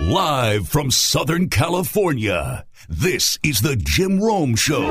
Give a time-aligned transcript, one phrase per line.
[0.00, 4.84] Live from Southern California, this is the Jim Rome Show.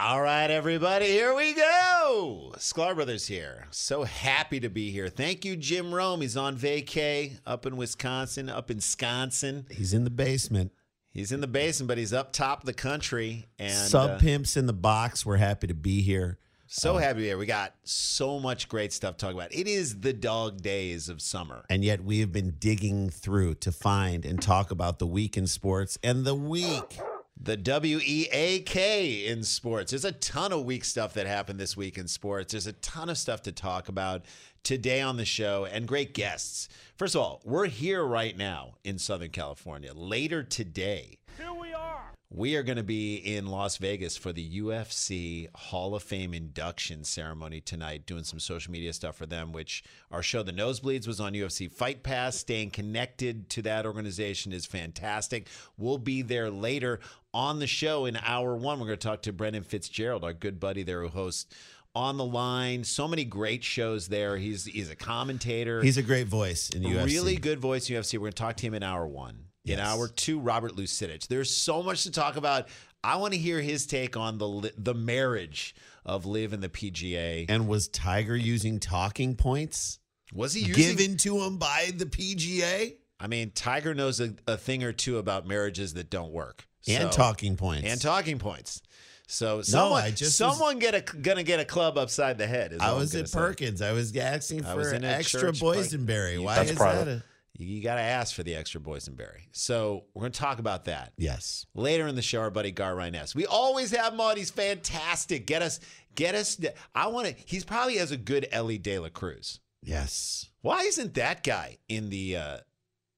[0.00, 2.52] All right, everybody, here we go.
[2.56, 3.66] Sklar Brothers here.
[3.72, 5.08] So happy to be here.
[5.08, 6.20] Thank you, Jim Rome.
[6.20, 9.66] He's on vacay up in Wisconsin, up in Wisconsin.
[9.68, 10.70] He's in the basement.
[11.10, 13.48] He's in the basement, but he's up top of the country.
[13.58, 15.26] And Sub uh, pimps in the box.
[15.26, 16.38] We're happy to be here.
[16.72, 17.00] So uh-huh.
[17.00, 17.38] happy to be here.
[17.38, 19.52] We got so much great stuff to talk about.
[19.52, 21.64] It is the dog days of summer.
[21.68, 25.48] And yet we have been digging through to find and talk about the week in
[25.48, 27.00] sports and the week.
[27.42, 29.90] The WEAK in sports.
[29.90, 32.52] There's a ton of week stuff that happened this week in sports.
[32.52, 34.26] There's a ton of stuff to talk about
[34.62, 36.68] today on the show and great guests.
[36.96, 39.92] First of all, we're here right now in Southern California.
[39.92, 42.09] Later today, Here we are.
[42.32, 47.02] We are going to be in Las Vegas for the UFC Hall of Fame induction
[47.02, 51.18] ceremony tonight, doing some social media stuff for them, which our show, The Nosebleeds, was
[51.18, 52.36] on UFC Fight Pass.
[52.36, 55.48] Staying connected to that organization is fantastic.
[55.76, 57.00] We'll be there later
[57.34, 58.78] on the show in hour one.
[58.78, 61.52] We're going to talk to Brendan Fitzgerald, our good buddy there who hosts
[61.96, 62.84] On the Line.
[62.84, 64.36] So many great shows there.
[64.36, 65.82] He's, he's a commentator.
[65.82, 67.06] He's a great voice in the UFC.
[67.06, 68.14] Really good voice in UFC.
[68.14, 69.49] We're going to talk to him in hour one.
[69.70, 69.86] In Yes.
[69.86, 71.28] hour two, Robert Lusetich.
[71.28, 72.68] There's so much to talk about.
[73.02, 77.46] I want to hear his take on the the marriage of LIV and the PGA.
[77.48, 79.98] And was Tiger using talking points
[80.34, 80.96] Was he using?
[80.96, 82.96] given to him by the PGA?
[83.18, 86.66] I mean, Tiger knows a, a thing or two about marriages that don't work.
[86.88, 87.86] And So- talking points.
[87.86, 88.80] and talking points.
[89.26, 92.72] So someone, I just someone get a gonna get a club upside the head.
[92.72, 93.38] Is I all I'm was gonna at say.
[93.38, 93.80] Perkins.
[93.80, 96.42] I was asking I for was in a extra church boysenberry.
[96.42, 97.04] Why That's is private.
[97.04, 97.22] that?
[97.58, 99.42] You, got to ask for the extra boysenberry.
[99.52, 101.12] So we're gonna talk about that.
[101.18, 101.66] yes.
[101.74, 103.34] Later in the show, our buddy Gar Ryness.
[103.34, 104.36] We always have him on.
[104.36, 105.46] He's fantastic.
[105.46, 105.80] Get us,
[106.14, 106.58] get us.
[106.94, 107.34] I want to.
[107.44, 109.60] He's probably has a good Elly De La Cruz.
[109.82, 110.46] Yes.
[110.62, 112.56] Why isn't that guy in the uh,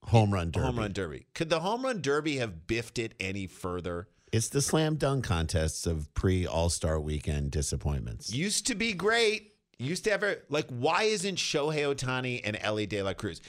[0.06, 0.66] Home run derby.
[0.66, 1.26] home run derby?
[1.34, 4.08] Could the home run derby have biffed it any further?
[4.32, 8.32] It's the slam dunk contests of pre All Star weekend disappointments.
[8.32, 9.52] Used to be great.
[9.78, 10.66] Used to have a, like.
[10.70, 13.40] Why isn't Shohei Ohtani and Elly De La Cruz?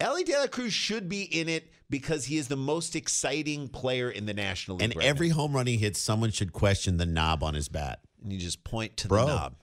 [0.00, 4.10] Elly De La Cruz should be in it because he is the most exciting player
[4.10, 4.84] in the National League.
[4.90, 5.34] and right every now.
[5.36, 8.00] home run he hits, someone should question the knob on his bat.
[8.22, 9.54] and you just point to Bro, the knob.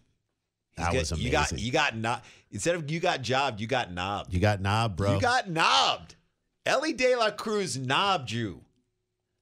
[0.77, 3.67] He's that got- was You got you got knob instead of you got jobbed, you
[3.67, 4.33] got knobbed.
[4.33, 5.15] You got knob, bro.
[5.15, 6.15] You got knobbed.
[6.65, 8.61] Elly De La Cruz knobbed you.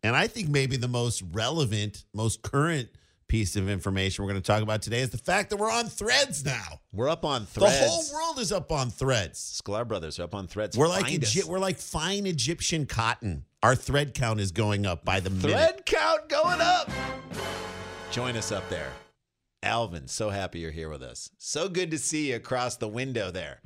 [0.03, 2.89] and I think maybe the most relevant, most current
[3.33, 5.87] piece of information we're going to talk about today is the fact that we're on
[5.87, 6.79] threads now.
[6.91, 7.79] We're up on threads.
[7.79, 9.59] The whole world is up on threads.
[9.59, 10.77] Sklar Brothers are up on threads.
[10.77, 13.45] We're like Egy- we're like fine Egyptian cotton.
[13.63, 15.49] Our thread count is going up by the minute.
[15.49, 16.91] thread count going up.
[18.11, 18.91] Join us up there.
[19.63, 21.31] Alvin, so happy you're here with us.
[21.39, 23.61] So good to see you across the window there.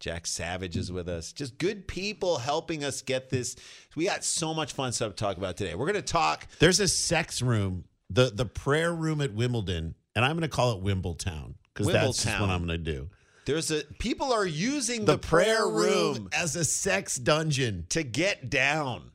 [0.00, 1.32] Jack Savage is with us.
[1.32, 3.56] Just good people helping us get this.
[3.96, 5.74] We got so much fun stuff to talk about today.
[5.74, 10.24] We're going to talk There's a sex room, the the prayer room at Wimbledon, and
[10.24, 13.08] I'm going to call it Wimbletown because that's what I'm going to do.
[13.44, 17.86] There's a people are using the, prayer room as a sex dungeon.
[17.90, 19.10] to get down.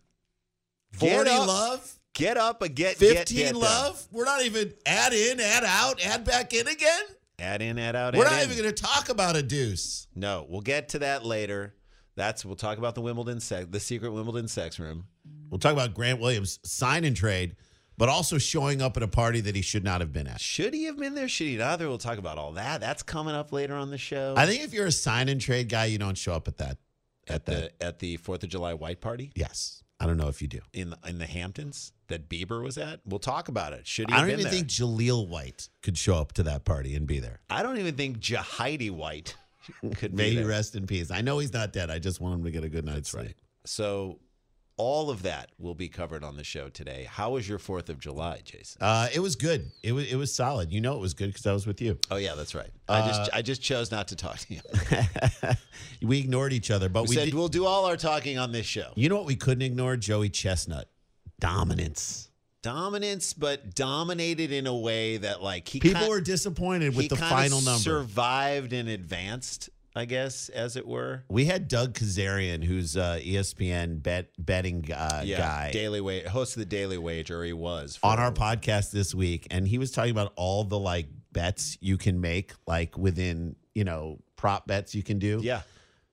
[0.99, 3.61] Get 40 up, love, Get up and get get- 15 get down.
[3.61, 4.07] love.
[4.11, 7.03] We're not even add in, add out, add back in again.
[7.39, 8.15] Add in, add out.
[8.15, 8.51] We're add not in.
[8.51, 10.07] even going to talk about a deuce.
[10.15, 11.73] No, we'll get to that later.
[12.15, 15.05] That's we'll talk about the Wimbledon sex, the secret Wimbledon sex room.
[15.49, 17.55] We'll talk about Grant Williams sign and trade,
[17.97, 20.41] but also showing up at a party that he should not have been at.
[20.41, 21.27] Should he have been there?
[21.27, 21.79] Should he not?
[21.79, 22.81] There, we'll talk about all that.
[22.81, 24.33] That's coming up later on the show.
[24.37, 26.77] I think if you're a sign and trade guy, you don't show up at that.
[27.27, 29.79] at the at the Fourth of July white party Yes.
[29.99, 30.59] I don't know if you do.
[30.73, 32.99] in the, in the Hamptons that Bieber was at.
[33.05, 33.87] We'll talk about it.
[33.87, 34.51] Should he I don't even there?
[34.51, 37.39] think Jaleel White could show up to that party and be there.
[37.49, 39.37] I don't even think Jahidi White
[39.95, 41.09] could May he rest in peace.
[41.09, 41.89] I know he's not dead.
[41.89, 43.37] I just want him to get a good night's sleep.
[43.65, 44.19] So
[44.77, 47.07] all of that will be covered on the show today.
[47.09, 48.81] How was your Fourth of July, Jason?
[48.81, 49.71] Uh, it was good.
[49.83, 50.71] It was it was solid.
[50.71, 51.97] You know it was good because I was with you.
[52.09, 52.71] Oh yeah, that's right.
[52.89, 54.61] I Uh, just I just chose not to talk to you.
[56.07, 58.51] we ignored each other, but We we, said did, we'll do all our talking on
[58.51, 58.91] this show.
[58.95, 59.95] You know what we couldn't ignore?
[59.95, 60.89] Joey Chestnut.
[61.39, 62.29] Dominance.
[62.61, 67.17] Dominance, but dominated in a way that like he People were disappointed with he the
[67.17, 67.79] final number.
[67.79, 71.23] Survived and advanced, I guess, as it were.
[71.29, 76.55] we had Doug Kezirian, who's uh, ESPN bet betting uh, Yeah, guy, Daily Wage, host
[76.55, 79.91] of the Daily Wager, or he was on our podcast this week, and he was
[79.91, 84.95] talking about all the like bets you can make, like within you know prop bets
[84.95, 85.39] you can do.
[85.43, 85.61] Yeah,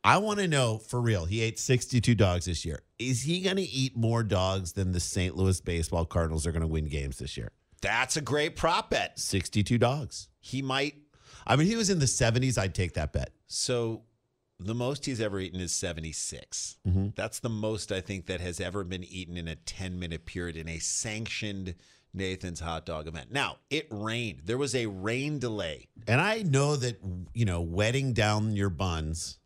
[0.05, 1.25] I want to know for real.
[1.25, 2.83] He ate 62 dogs this year.
[2.99, 5.37] Is he going to eat more dogs than the St.
[5.37, 7.50] Louis Baseball Cardinals are going to win games this year?
[7.83, 9.19] that's a great prop bet.
[9.19, 10.29] 62 dogs.
[10.41, 10.94] He might.
[11.50, 12.56] I mean, he was in the 70s.
[12.56, 13.31] I'd take that bet.
[13.49, 14.02] So
[14.61, 16.76] The most he's ever eaten is 76.
[16.87, 17.08] Mm-hmm.
[17.17, 20.56] That's the most I think that has ever been eaten in a 10 minute period
[20.56, 21.75] in a sanctioned
[22.12, 23.32] Nathan's hot dog event.
[23.32, 24.43] Now, it rained.
[24.44, 25.88] There was a rain delay.
[26.06, 27.00] And I know that
[27.35, 29.38] you know wetting down your buns.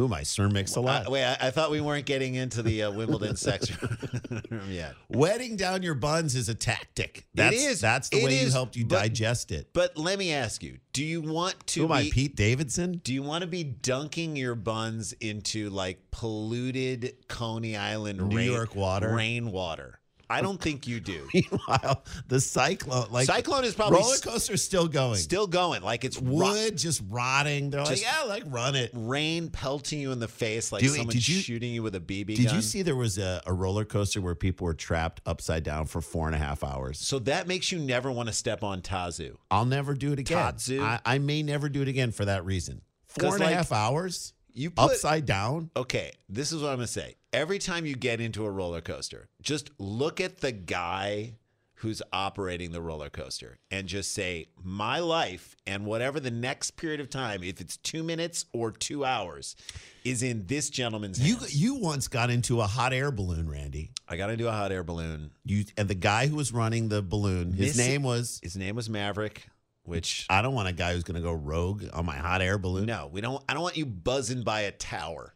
[0.00, 1.06] Ooh, my sir mix a lot.
[1.06, 3.70] Uh, wait, I, I thought we weren't getting into the uh, Wimbledon sex
[4.50, 4.94] room yet.
[5.10, 7.26] Wetting down your buns is a tactic.
[7.34, 7.80] That's, is.
[7.80, 9.68] That's the It way you is, helped you but- digest it.
[9.74, 12.08] But let me ask you: Do you want to Who am I.
[12.10, 13.00] Pete Davidson?
[13.04, 18.50] Do you want to be dunking your buns into like polluted Coney Island New rain,
[18.50, 19.14] York water?
[19.14, 19.99] Rainwater.
[20.30, 21.28] I don't think you do.
[21.34, 25.16] Meanwhile, the cyclone, like Cyclone is probably roller coaster's still going.
[25.16, 25.82] Still going.
[25.82, 27.70] Like it's wood just rotting.
[27.70, 28.90] They're Just- like, yeah, like run it.
[28.94, 32.36] rain pelting you in the face like Dude, someone you- shooting you with a BB
[32.36, 32.54] Did gun.
[32.54, 36.00] you see there was a, a roller coaster where people were trapped upside down for
[36.00, 36.98] four and a half hours?
[37.00, 39.36] So that makes you never want to step on Tatsu.
[39.50, 40.38] I'll never do it again.
[40.38, 40.80] Tatsu?
[40.82, 42.82] I, I may never do it again for that reason.
[43.08, 45.70] Four and a half hours You put, upside down.
[45.76, 47.16] Okay, this is what I'm gonna say.
[47.32, 51.34] Every time you get into a roller coaster, just look at the guy
[51.80, 57.00] who's operating the roller coaster and just say, "My life and whatever the next period
[57.00, 59.56] of time, if it's two minutes or two hours,
[60.04, 63.92] is in this gentleman's You hands." you once got into a hot air balloon, Randy.
[64.06, 65.30] I got into a hot air balloon.
[65.44, 68.40] You and the guy who was running the balloon, his name was.
[68.42, 69.46] His name was Maverick,
[69.90, 72.58] which I don't want a guy who's going to go rogue on my hot air
[72.58, 72.86] balloon.
[72.86, 73.42] no, we don't.
[73.48, 75.34] I don't want you buzzing by a tower.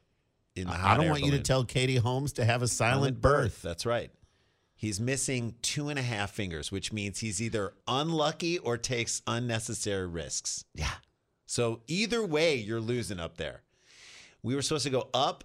[0.56, 2.68] In the I hot I don't want you to tell Katie Holmes to have a
[2.68, 3.60] silent birth.
[3.60, 4.10] That's right.
[4.76, 10.06] He's missing two and a half fingers, which means he's either unlucky or takes unnecessary
[10.06, 10.64] risks.
[10.74, 10.90] Yeah.
[11.46, 13.62] So either way, you're losing up there.
[14.42, 15.44] We were supposed to go up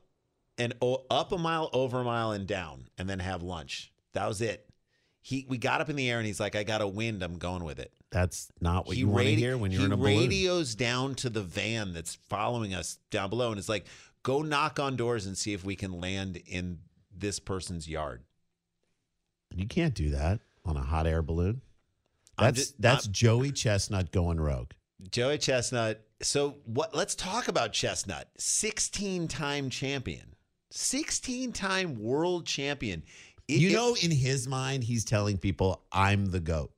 [0.58, 0.74] and
[1.10, 3.92] up a mile, over a mile, and down, and then have lunch.
[4.14, 4.69] That was it.
[5.22, 7.22] He we got up in the air and he's like, "I got a wind.
[7.24, 9.82] I'm going with it." That's not what he you want to radi- hear when you're
[9.82, 10.18] he in a balloon.
[10.18, 13.86] radios down to the van that's following us down below, and it's like,
[14.24, 16.80] "Go knock on doors and see if we can land in
[17.16, 18.24] this person's yard."
[19.54, 21.62] You can't do that on a hot air balloon.
[22.38, 24.72] That's just- that's I'm- Joey Chestnut going rogue.
[25.12, 26.06] Joey Chestnut.
[26.22, 26.96] So what?
[26.96, 28.30] Let's talk about Chestnut.
[28.38, 30.36] Sixteen-time champion,
[30.72, 33.04] sixteen-time world champion.
[33.50, 36.72] You it- know, in his mind, he's telling people, "I'm the goat.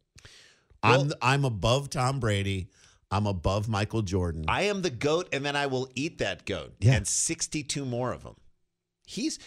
[0.83, 2.67] Well- I'm the, I'm above Tom Brady.
[3.11, 6.73] I'm above Michael Jordan." I am the goat, and then I will eat that goat,
[6.79, 6.93] Yeah.
[6.93, 8.35] and sixty-two more of them.
[9.05, 9.37] He's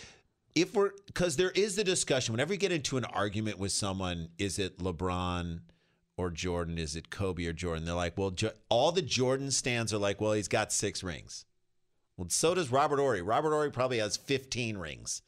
[0.55, 4.29] if we're because there is the discussion whenever you get into an argument with someone,
[4.39, 5.61] is it LeBron?
[6.17, 6.79] Or Jordan?
[6.79, 7.85] Is it Kobe or Jordan?
[7.87, 11.45] They're like, well, jo- all the Jordan stands are like, well, he's got six rings.
[12.17, 13.21] Well, so does Robert Horry.
[13.21, 15.23] Robert Horry probably has 15 rings.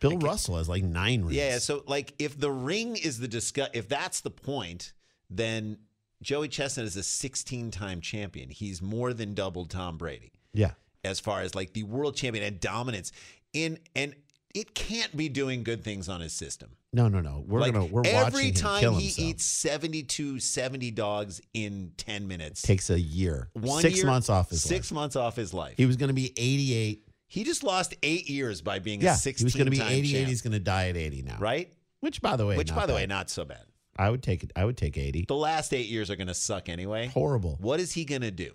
[0.00, 1.34] Bill Russell has like nine rings.
[1.34, 4.92] Yeah, so like if the ring is the discuss, if that's the point,
[5.28, 5.78] then
[6.22, 8.50] Joey Chestnut is a 16-time champion.
[8.50, 10.72] He's more than doubled Tom Brady yeah.
[11.04, 13.12] as far as like the world champion and dominance
[13.52, 14.14] in and
[14.54, 16.70] it can't be doing good things on his system.
[16.92, 17.44] No, no, no.
[17.46, 19.18] We're like gonna we're every time he himself.
[19.28, 22.62] eats 72 70 dogs in 10 minutes.
[22.62, 24.94] takes a year, One six year- months off his Six life.
[24.96, 25.74] months off his life.
[25.76, 27.06] He was going to be 88.
[27.30, 29.78] He just lost 8 years by being Yeah, a 16 he was going to be
[29.78, 30.12] time 88.
[30.12, 31.36] champ, He's going to die at 80 now.
[31.38, 31.72] right?
[32.00, 33.62] Which, by the way, Which by the way, not so bad.
[33.96, 34.50] I would take it.
[34.56, 35.26] I would take 80.
[35.28, 37.06] The last 8 years are going to suck anyway.
[37.06, 37.56] Horrible.
[37.60, 38.52] What is he going to do?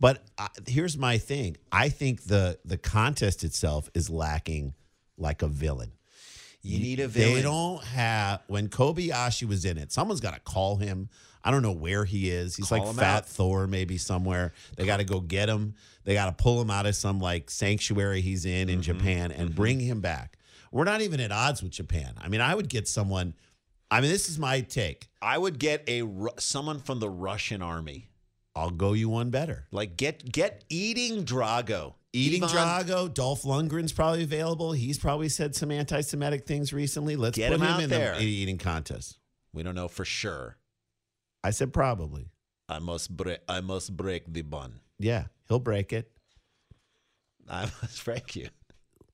[0.00, 1.56] But uh, here's my thing.
[1.70, 4.74] I think the the contest itself is lacking
[5.16, 5.92] like a villain.
[6.62, 7.34] You need a villain.
[7.36, 9.92] They don't have when Kobayashi was in it.
[9.92, 11.10] Someone's got to call him.
[11.46, 12.56] I don't know where he is.
[12.56, 13.26] He's Call like Fat out.
[13.26, 14.54] Thor, maybe somewhere.
[14.76, 15.74] They got to go get him.
[16.04, 18.74] They got to pull him out of some like sanctuary he's in Mm-hmm.
[18.74, 20.38] in Japan and bring him back.
[20.72, 22.14] We're not even at odds with Japan.
[22.20, 23.34] I mean, I would get someone.
[23.90, 25.08] I mean, this is my take.
[25.22, 26.02] I would get a
[26.38, 28.08] someone from the Russian army.
[28.56, 29.66] I'll go you one better.
[29.70, 31.94] Like get get eating Drago.
[32.12, 34.70] Eating Ivan- Drago, Dolph Lundgren's probably available.
[34.72, 37.16] He's probably said some anti-Semitic things recently.
[37.16, 38.16] Let's Get put him him, out in there.
[38.16, 39.18] the eating contest.
[39.52, 40.56] We don't know for sure.
[41.44, 42.30] I said probably.
[42.68, 43.38] I must break.
[43.48, 44.80] I must break the bun.
[44.98, 46.10] Yeah, he'll break it.
[47.48, 48.48] I must break you.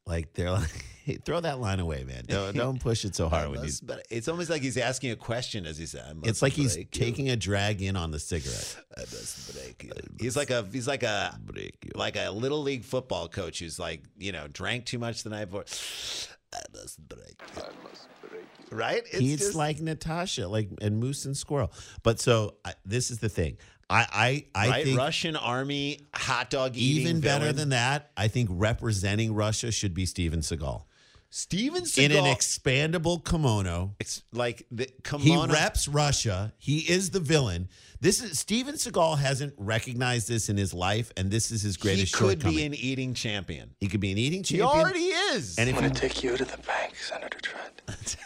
[0.06, 2.24] Like they're like, hey, throw that line away, man.
[2.26, 3.48] Don't, don't push it so hard.
[3.48, 6.18] When you, must bre- it's almost like he's asking a question as he said.
[6.22, 6.84] It's like he's you.
[6.84, 8.76] taking a drag in on the cigarette.
[8.96, 9.92] I must break you.
[10.20, 11.92] He's like a he's like a Break you.
[11.94, 15.46] like a little league football coach who's like you know drank too much the night
[15.46, 15.64] before.
[16.52, 18.76] I must break you.
[18.76, 19.02] Right?
[19.06, 21.72] It's He's just- like Natasha, like and Moose and Squirrel.
[22.02, 23.56] But so I, this is the thing.
[23.88, 24.84] I I, I right?
[24.84, 27.56] think Russian army hot dog eating even better villain.
[27.56, 28.10] than that.
[28.16, 30.84] I think representing Russia should be Steven Seagal.
[31.32, 33.94] Steven in an expandable kimono.
[34.00, 34.90] it's like the He
[35.30, 35.52] kimono.
[35.52, 36.52] reps Russia.
[36.58, 37.68] He is the villain.
[38.00, 42.14] This is Steven Seagal hasn't recognized this in his life, and this is his greatest.
[42.14, 43.74] he could be an eating champion.
[43.78, 44.68] he could be an eating champion.
[44.68, 45.56] He already is.
[45.58, 47.82] and if I'm gonna take you to the bank, Senator Trent.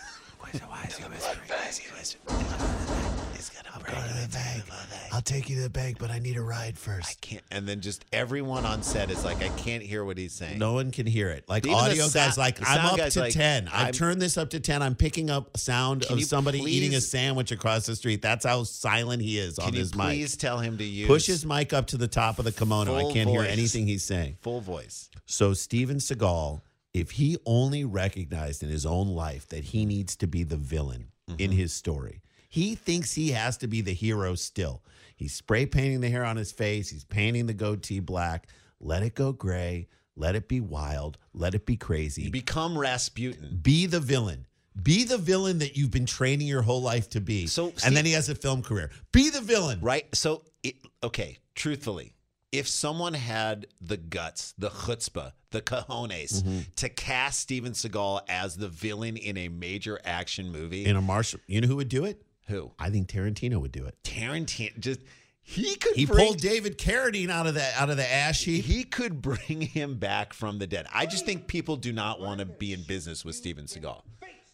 [5.13, 7.09] I'll take you to the bank, but I need a ride first.
[7.09, 7.43] I can't.
[7.51, 10.59] And then just everyone on set is like, I can't hear what he's saying.
[10.59, 11.45] No one can hear it.
[11.49, 13.69] Like Even the audio guys, like the I'm up guy's to like, ten.
[13.69, 14.83] I've I'm- turned this up to ten.
[14.83, 18.23] I'm picking up sound Can of you somebody eating a please- sandwich across the street.
[18.23, 20.07] That's how silent he is Can on you his mic.
[20.07, 22.97] please tell him to use Push his mic up to the top of the kimono.
[22.97, 23.51] I Full can't hear voice.
[23.53, 24.37] anything he's saying.
[24.41, 25.11] full voice?
[25.27, 26.61] So Steven Seagal,
[26.93, 31.09] if he only recognized in his own life that he needs to be the villain
[31.27, 31.41] Mm-hmm.
[31.41, 32.21] in his story,
[32.55, 34.83] he thinks he has to be the hero still.
[35.17, 38.47] He's spray painting the hair on his face, he's painting the goatee black.
[38.81, 42.23] Let it go gray, let it be wild, let it be crazy.
[42.23, 43.59] You become Rasputin.
[43.61, 44.47] be the villain.
[44.81, 47.47] Be the villain that you've been training your whole life to be.
[47.49, 48.91] So, and then he has a film career.
[49.13, 49.81] Be the villain.
[49.81, 50.07] Right?
[50.15, 52.15] So, it, okay, truthfully,
[52.53, 56.59] if someone had the guts, the chutzpah, the cojones Mm-hmm.
[56.77, 61.41] to cast Steven Seagal as the villain in a major action movie, In a martial,
[61.49, 62.23] you know who would do it?
[62.47, 62.73] Who?
[62.79, 63.97] I think Tarantino would do it.
[64.05, 65.01] Tarantino just
[65.47, 68.65] he could He bring, pulled David Carradine out of the out of the ash heap.
[68.65, 70.87] he could bring him back from the dead.
[70.93, 74.03] I just think people do not want to be in business with Steven Seagal.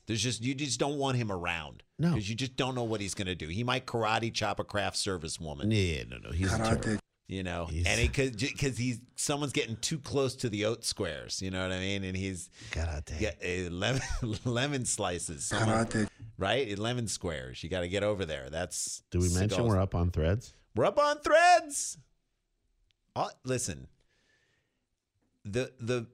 [0.06, 1.84] There's just you just don't want him around.
[1.98, 2.08] No.
[2.08, 3.46] because you just don't know what he's going to do.
[3.46, 5.70] He might karate chop a craft service woman.
[5.70, 6.98] Yeah, no, no, he's a terror.
[7.30, 10.84] You know, He's- and he could because he's someone's getting too close to the oat
[10.84, 11.40] squares.
[11.40, 12.02] You know what I mean?
[12.04, 13.20] And he's Karate.
[13.20, 14.02] yeah, eh, lemon
[14.44, 16.76] lemon slices, Someone- right?
[16.78, 17.62] Lemon squares.
[17.62, 18.50] You got to get over there.
[18.50, 20.52] That's Do we mention Seagal's- we're up on threads?
[20.74, 21.98] we're up on threads.
[23.14, 23.86] Uh, listen,
[25.44, 26.06] the the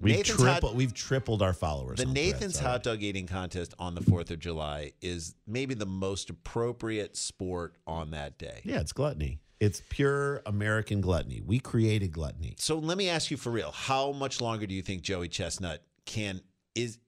[0.00, 0.76] We've Nathan's hot- tripled.
[0.76, 1.98] We've tripled our followers.
[1.98, 5.86] the Nathan's Threads hot dog eating contest on the Fourth of July is maybe the
[5.86, 8.60] most appropriate sport on that day.
[8.64, 9.38] Yeah, it's gluttony.
[9.64, 11.40] It's pure American gluttony.
[11.44, 12.54] We created gluttony.
[12.58, 15.82] So let me ask you for real: How much longer do you think Joey Chestnut
[16.04, 16.42] can
[16.74, 16.98] is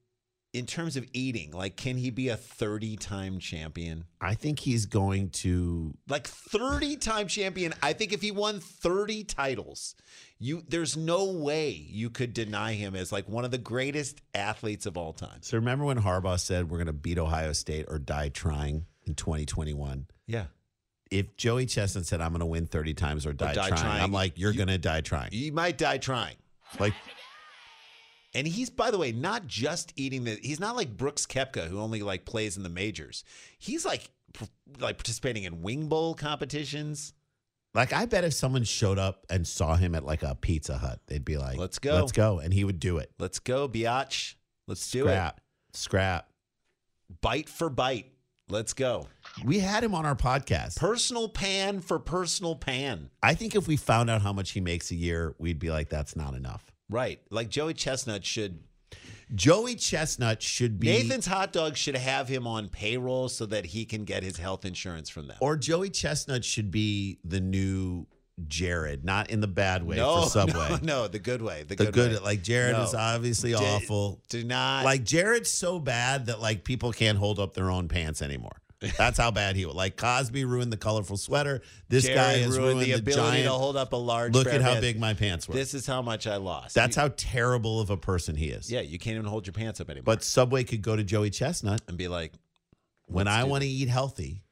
[0.53, 1.51] in terms of eating?
[1.51, 4.05] Like, can he be a thirty-time champion?
[4.19, 5.93] I think he's going to.
[6.09, 7.75] Like thirty-time champion.
[7.83, 9.93] I think if he won thirty titles,
[10.39, 14.87] you there's no way you could deny him as like one of the greatest athletes
[14.87, 15.41] of all time.
[15.41, 19.13] So remember when Harbaugh said we're going to beat Ohio State or die trying in
[19.13, 20.07] 2021?
[20.25, 20.45] Yeah,
[21.11, 24.03] If Joey Chestnut said I'm going to win 30 times or die, die trying, trying.
[24.03, 25.29] I'm like you're You- going to die trying.
[25.31, 26.35] you might die trying.
[26.79, 26.93] Like
[28.33, 30.37] And he's, by the way, not just eating the.
[30.43, 33.23] He's not like Brooks Koepka, who only like plays in the majors.
[33.57, 34.11] He's like,
[34.79, 37.13] like participating in wing bowl competitions.
[37.73, 40.99] Like I bet if someone showed up and saw him at like a Pizza Hut,
[41.07, 41.95] they'd be like, Let's go.
[41.95, 43.11] let's go," and he would do it.
[43.17, 44.35] Let's go, biatch.
[44.67, 45.11] Let's do it.
[45.11, 45.41] Scrap,
[45.73, 46.29] scrap.
[47.21, 48.11] Bite for bite.
[48.49, 49.07] Let's go.
[49.43, 50.77] We had him on our podcast.
[50.77, 53.09] Personal pan for personal pan.
[53.21, 55.89] I think if we found out how much he makes a year, we'd be like,
[55.89, 57.19] "That's not enough." Right.
[57.29, 58.59] Like Joey Chestnut should.
[59.35, 63.83] Joey Chestnut should be Nathan's Hot Dog should have him on payroll so that he
[63.83, 65.35] can get his health insurance from them.
[65.41, 68.07] or Joey Chestnut should be the new
[68.47, 70.69] Jared, not in the bad way no, for Subway.
[70.69, 71.63] no, no, the good way.
[71.63, 72.19] The, The good, good, way.
[72.19, 72.83] like Jared No.
[72.83, 74.21] is obviously Do- awful.
[74.29, 78.21] Do not Like Jared's so bad that like people can't hold up their own pants
[78.21, 78.57] anymore.
[78.95, 79.73] That's how bad he was.
[79.73, 81.63] Like Cosby ruined the colorful sweater.
[81.89, 83.45] This Jared guy has ruined ruined the the, ability giant.
[83.45, 84.33] to hold up a large.
[84.35, 84.81] Look at how pants.
[84.81, 85.55] big my pants were.
[85.55, 86.75] This is how much I lost.
[86.75, 88.71] That's You- how terrible of a person he is.
[88.71, 90.03] Yeah, you can't even hold your pants up anymore.
[90.05, 92.33] But Subway could go to Joey Chestnut and be like,
[93.07, 94.43] when I want to eat healthy,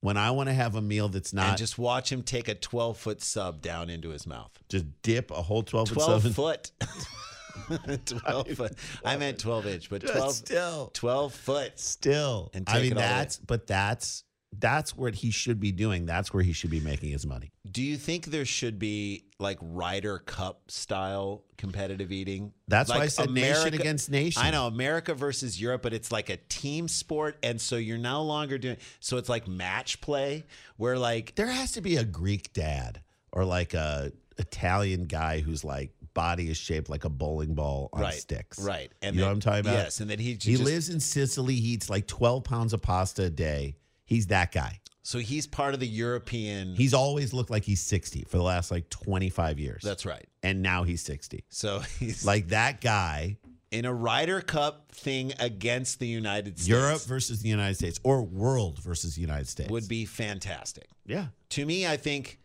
[0.00, 2.54] when I want to have a meal that's and not just watch him take a
[2.54, 4.50] twelve foot sub down into his mouth.
[4.68, 6.32] just dip a whole 12 foot Twelve seven.
[6.32, 6.70] foot.
[8.06, 8.72] twelve foot.
[9.04, 12.50] I meant 12 inch, but 12 still 12 foot Still.
[12.54, 13.08] And I mean it all the way.
[13.08, 14.24] that's but that's
[14.58, 16.06] that's what he should be doing.
[16.06, 17.52] That's where he should be making his money.
[17.70, 22.52] Do you think there should be like Ryder Cup style competitive eating?
[22.66, 24.42] That's why I said nation against nation.
[24.42, 28.22] I know America versus Europe, but it's like a team sport, and so you're no
[28.24, 28.76] longer doing.
[28.98, 30.44] So it's like match play,
[30.76, 33.00] where like There has to be a Greek dad
[33.32, 38.02] or like a Italian guy whose like body is shaped like a bowling ball on
[38.02, 38.58] right sticks.
[38.58, 39.74] right, and you know what I'm talking about?
[39.74, 41.54] Yes, and then he He just, lives in Sicily.
[41.54, 43.76] He eats like 12 pounds of pasta a day.
[44.10, 44.80] He's that guy.
[45.02, 46.74] So he's part of the European.
[46.74, 49.82] He's always looked like he's 60 for the last like 25 years.
[49.82, 50.26] that's right.
[50.42, 51.44] and now he's 60.
[51.48, 53.38] So he's Like that guy,
[53.70, 56.68] in a Ryder Cup thing against the United States.
[56.68, 59.70] Europe versus the United States or world versus the United States.
[59.70, 60.88] would be fantastic.
[61.06, 61.26] yeah.
[61.50, 62.38] to me, I think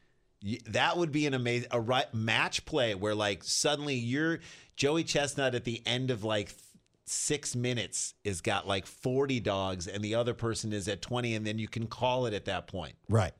[0.69, 4.39] that would be an amazing a right match play where like suddenly you're
[4.75, 6.49] Joey Chestnut at the end of like
[7.05, 11.45] six minutes is got like 40 dogs and the other person is at 20 and
[11.45, 13.33] then you can call it at that point Right.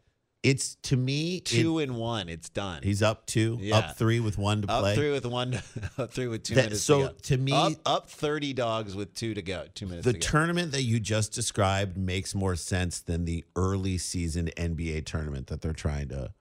[0.44, 3.78] It's to me it- two and one it's done he's up two, Yeah.
[3.80, 4.76] up three with one to play.
[4.76, 4.96] up play.
[4.96, 5.56] three with one
[5.98, 7.14] up three with two That- minutes so to, go.
[7.24, 10.28] to me- up, up 30 dogs with two to go two minutes the to go.
[10.28, 15.62] tournament that you just described makes more sense than the early season NBA tournament that
[15.62, 16.32] they're trying to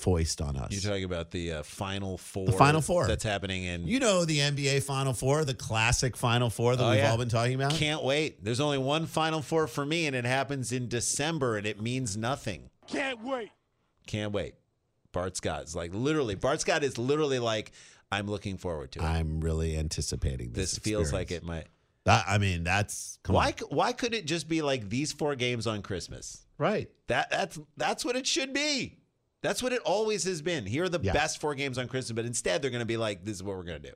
[0.00, 0.72] foist on us.
[0.72, 3.06] you're talking about the uh, final four The Final Four.
[3.06, 6.90] that's happening in You know the NBA Final Four, the classic Final Four that Oh,
[6.90, 7.10] we've yeah.
[7.10, 7.72] all been talking about.
[7.72, 11.66] can't wait there's only one final four for me and it happens in december and
[11.66, 13.50] it means nothing Can't wait.
[14.06, 14.54] can't wait
[15.12, 17.72] bart scott is like literally bart scott is literally like
[18.12, 20.70] i'm looking forward to it I'm really anticipating this.
[20.72, 21.66] this feels like it might
[22.04, 23.58] That- I mean, that's come why on.
[23.58, 26.88] c- why could it just be like these four games on christmas right.
[27.08, 28.98] that that's that's what it should be
[29.42, 31.12] that's what it always has been here are the Yeah.
[31.12, 33.56] best four games on christmas but instead they're going to be like this is what
[33.56, 33.94] we're going to do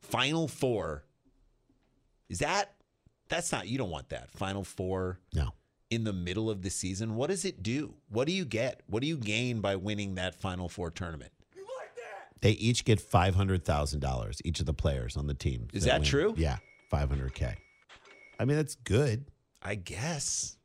[0.00, 1.04] final four
[2.28, 2.72] is that
[3.28, 5.50] that's not you don't want that final four No.
[5.90, 9.00] in the middle of the season what does it do what do you get what
[9.02, 11.32] do you gain by winning that final four tournament
[12.42, 15.68] They each get five hundred thousand dollars each of the players on the team.
[15.72, 16.08] Is that win.
[16.08, 16.34] true?
[16.36, 16.58] Yeah,
[16.90, 17.54] five hundred k.
[18.38, 19.24] I mean, that's good.
[19.62, 20.58] i guess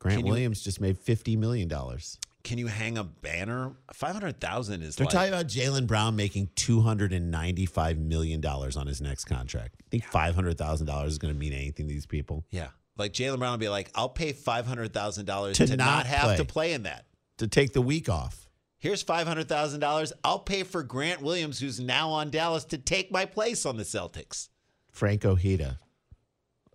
[0.00, 2.18] Grant Can you- Williams just made fifty million dollars.
[2.44, 6.80] Can you hang a banner 500000 is They're like talking about Jaylen Brown making two
[6.80, 9.76] hundred and ninety-five million dollars on his next contract.
[9.86, 12.44] I think five hundred thousand dollars is going to mean anything to these people.
[12.50, 12.68] yeah
[12.98, 16.36] like jaylen brown will be like i'll pay $500000 To to, not have play.
[16.36, 17.06] to play in that
[17.38, 20.12] To take the week off, Here's $500,000.
[20.24, 23.84] I'll pay for Grant Williams, who's now on Dallas, to take my place on the
[23.84, 24.48] Celtics.
[24.90, 25.78] Frank Ojeda.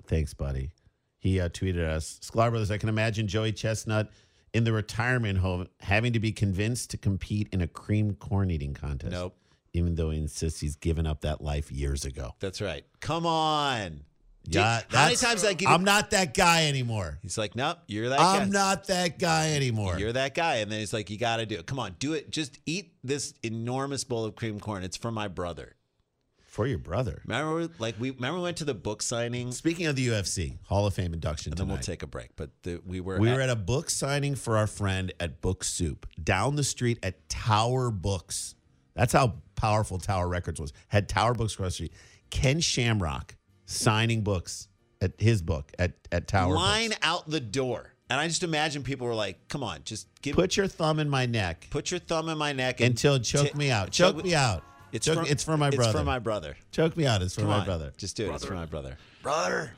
[0.08, 0.72] Thanks, buddy.
[1.20, 2.72] He uh, tweeted us, Sklar Brothers.
[2.72, 4.10] I can imagine Joey Chestnut
[4.58, 8.74] in the retirement home having to be convinced to compete in a cream corn eating
[8.74, 9.12] contest.
[9.12, 9.38] Nope.
[9.74, 12.34] Even though he insists he's given up that life years ago.
[12.40, 12.84] That's right.
[13.00, 14.02] Come on.
[14.50, 17.20] Yeah, how many times I give I'm not that guy anymore.
[17.22, 18.60] He's like, nope, you're that I'm guy.
[18.60, 20.00] not that guy anymore.
[20.00, 20.56] You're that guy.
[20.56, 21.68] And then he's like, you got to do it.
[21.68, 22.32] Come on, do it.
[22.32, 24.84] Just eat this enormous bowl of cream corn.
[24.84, 25.76] It's for my brother.
[26.58, 27.22] For your brother.
[27.26, 30.88] Remember, like we remember we went to the book signing, Speaking of the UFC Hall
[30.88, 32.36] of Fame induction and then we'll take a break.
[32.36, 35.40] But the, we were We at- were at a book signing for our friend at
[35.40, 38.56] Book Soup down the street at Tower Books.
[38.96, 40.74] That's how powerful Tower Records was.
[40.88, 41.94] Had Tower Books across the street.
[42.32, 43.36] Ken Shamrock
[43.68, 44.68] signing books
[45.00, 47.00] at his book at, at Tower line Books.
[47.04, 50.58] out the door, and I just imagine people were like, "Come on, just give Put
[50.58, 53.58] your thumb in my neck put your thumb in my neck and until choke ti-
[53.60, 53.92] me out.
[53.92, 54.64] choke Choke me out.
[54.98, 55.90] It's Choke- from, it's for my brother.
[55.92, 56.56] It's for my brother.
[56.72, 57.22] choke me out.
[57.22, 57.94] It's for Come my on, brother.
[57.98, 58.36] Just do it.
[58.36, 58.98] It's for my brother.
[59.24, 59.72] Brother.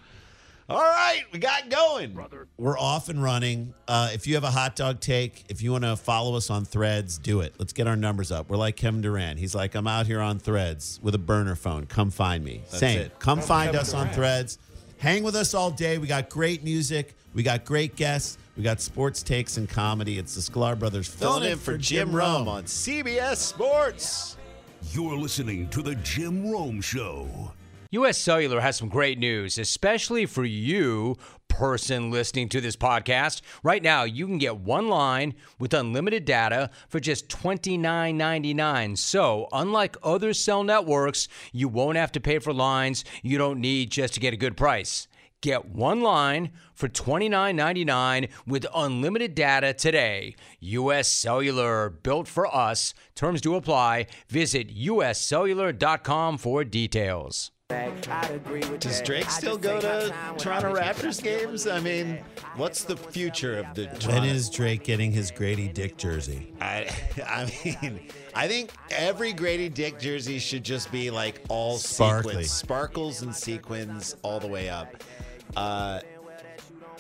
[0.69, 2.13] All right, we got going.
[2.13, 2.47] Brother.
[2.57, 3.73] We're off and running.
[3.87, 6.63] Uh, if you have a hot dog take, if you want to follow us on
[6.63, 7.55] threads, do it.
[7.57, 8.49] Let's get our numbers up.
[8.49, 9.39] We're like Kevin Durant.
[9.39, 11.87] He's like, I'm out here on threads with a burner phone.
[11.87, 12.61] Come find me.
[12.67, 12.99] Same.
[12.99, 13.17] it.
[13.17, 14.59] Come find us on threads.
[14.99, 15.97] Hang with us all day.
[15.97, 17.15] We got great music.
[17.33, 18.37] We got great guests.
[18.55, 20.19] We got sports takes and comedy.
[20.19, 24.35] It's the Sklar Brothers Filling in for Jim Rome on CBS Sports.
[24.81, 27.51] You're listening to The Jim Rome Show.
[27.91, 31.17] US Cellular has some great news, especially for you,
[31.49, 33.41] person listening to this podcast.
[33.61, 38.97] Right now, you can get one line with unlimited data for just $29.99.
[38.97, 43.91] So, unlike other cell networks, you won't have to pay for lines you don't need
[43.91, 45.08] just to get a good price.
[45.41, 50.35] Get one line for $29.99 with unlimited data today.
[50.59, 52.93] US Cellular, built for us.
[53.15, 54.07] Terms do apply.
[54.27, 57.51] Visit uscellular.com for details.
[58.79, 61.67] Does Drake still go to Toronto Raptors games?
[61.67, 62.17] I mean,
[62.55, 64.25] what's the future of the When Toronto?
[64.27, 66.51] is Drake getting his Grady Dick jersey?
[66.59, 66.89] I,
[67.27, 67.99] I mean,
[68.33, 72.31] I think every Grady Dick jersey should just be like all Sparkly.
[72.31, 75.03] sequins, sparkles and sequins all the way up.
[75.55, 75.99] Uh,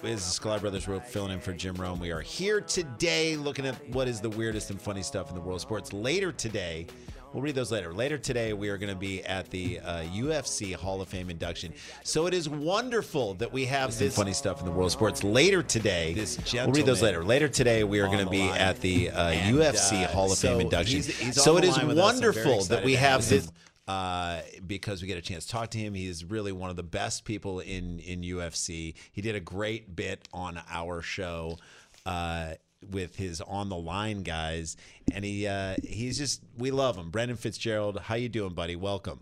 [0.01, 1.99] this is Sklar Brothers Rope filling in for Jim Rome.
[1.99, 5.41] We are here today looking at what is the weirdest and funny stuff in the
[5.41, 5.91] world of sports.
[5.91, 6.87] Later today,
[7.33, 7.93] we'll read those later.
[7.93, 11.73] Later today, we are going to be at the uh, UFC Hall of Fame induction.
[12.05, 15.21] So it is wonderful that we have this funny stuff in the world of sports.
[15.23, 17.21] Later today, this we'll read those later.
[17.23, 20.37] Later today, we are going to be at the uh, And, UFC uh, Hall of
[20.37, 21.01] so Fame induction.
[21.01, 22.13] he's- he's so it the is line with us.
[22.15, 23.51] I'm very wonderful that we have this.
[23.89, 25.95] Uh, because we get a chance to talk to him.
[25.95, 28.93] He's really one of the best people in in UFC.
[29.11, 31.57] He did a great bit on our show
[32.05, 32.53] uh,
[32.87, 34.77] with his on the line guys,
[35.11, 37.09] and he uh, he's just we love him.
[37.09, 38.75] Brendan Fitzgerald, how you doing, buddy?
[38.75, 39.21] Welcome.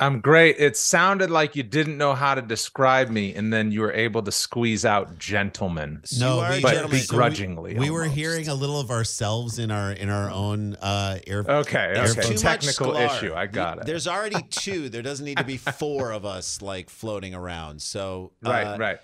[0.00, 0.56] I'm great.
[0.60, 4.22] It sounded like you didn't know how to describe me, and then you were able
[4.22, 6.02] to squeeze out gentleman.
[6.18, 6.98] No, you are a but gentleman.
[7.00, 7.74] so begrudgingly.
[7.74, 11.44] we, we were hearing a little of ourselves in our in our own uh, air.
[11.48, 12.28] Okay, There's okay.
[12.28, 13.34] too Technical issue.
[13.34, 13.86] I got it.
[13.86, 14.88] There's already two.
[14.88, 17.82] There doesn't need to be four of us like floating around.
[17.82, 18.98] So right, uh, right.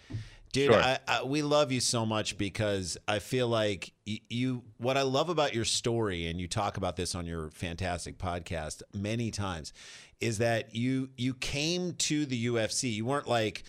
[0.52, 0.80] Dude, Sure.
[0.80, 4.62] I, I, we love you so much because I feel like y- you.
[4.78, 8.82] What I love about your story, and you talk about this on your fantastic podcast
[8.94, 9.72] many times,
[10.20, 12.92] is that you you came to the UFC.
[12.92, 13.64] You weren't like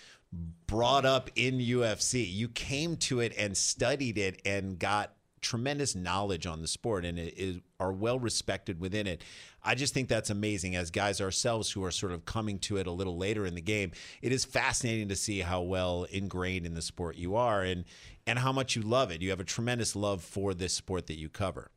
[0.68, 2.26] brought up in UFC.
[2.30, 7.20] You came to it and studied it and got tremendous knowledge on the sport and
[7.20, 9.22] it is, are well respected within it.
[9.64, 12.88] I just think that's amazing as guys ourselves who are sort of coming to it
[12.88, 13.92] a little later in the game.
[14.24, 17.86] It is fascinating to see how well ingrained in the sport you are and
[18.26, 19.22] and how much you love it.
[19.22, 21.70] You have a tremendous love for this sport that you cover.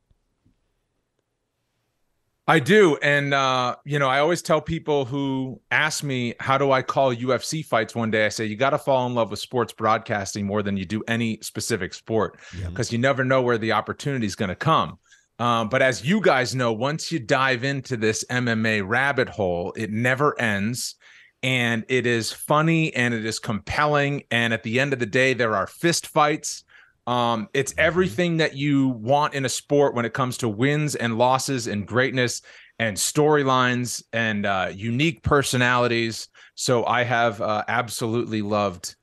[2.49, 2.97] I do.
[3.03, 7.13] And, uh, you know, I always tell people who ask me, how do I call
[7.13, 8.25] UFC fights one day?
[8.25, 11.03] I say, you got to fall in love with sports broadcasting more than you do
[11.07, 14.97] any specific sport because you never know where the opportunity is going to come.
[15.37, 19.91] Um, but as you guys know, once you dive into this MMA rabbit hole, it
[19.91, 20.95] never ends.
[21.43, 24.23] And it is funny and it is compelling.
[24.31, 26.63] And at the end of the day, there are fist fights.
[27.09, 31.17] Um, it's everything that you want in a sport when it comes to wins and
[31.17, 32.43] losses and greatness
[32.77, 36.27] and storylines and uh, unique personalities.
[36.53, 38.95] So I have uh, absolutely loved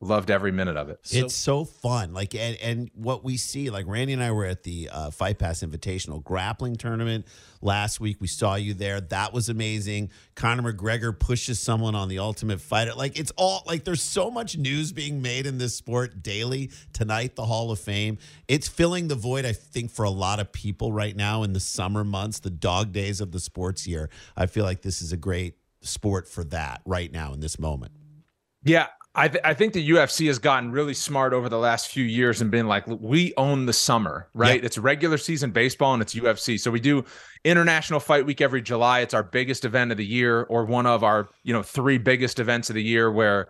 [0.00, 1.00] loved every minute of it.
[1.10, 2.14] it's so fun.
[2.14, 5.38] Like and and what we see, like Randy and I were at the uh, Fight
[5.38, 7.26] Pass Invitational grappling tournament
[7.60, 8.16] last week.
[8.20, 9.00] We saw you there.
[9.00, 10.10] That was amazing.
[10.34, 12.94] Conor McGregor pushes someone on the Ultimate Fighter.
[12.94, 16.70] Like it's all like there's so much news being made in this sport daily.
[16.92, 18.18] Tonight, the Hall of Fame.
[18.48, 19.44] It's filling the void.
[19.44, 22.92] I think for a lot of people right now in the summer months, the dog
[22.92, 24.08] days of the sports year.
[24.36, 27.92] I feel like this is a great sport for that right now in this moment.
[28.62, 32.04] Yeah, I th- I think the UFC has gotten really smart over the last few
[32.04, 34.60] years and been like, we own the summer, right?
[34.60, 34.66] Yeah.
[34.66, 36.60] It's regular season baseball and it's UFC.
[36.60, 37.04] So we do
[37.44, 39.00] International Fight Week every July.
[39.00, 42.38] It's our biggest event of the year, or one of our you know three biggest
[42.38, 43.48] events of the year, where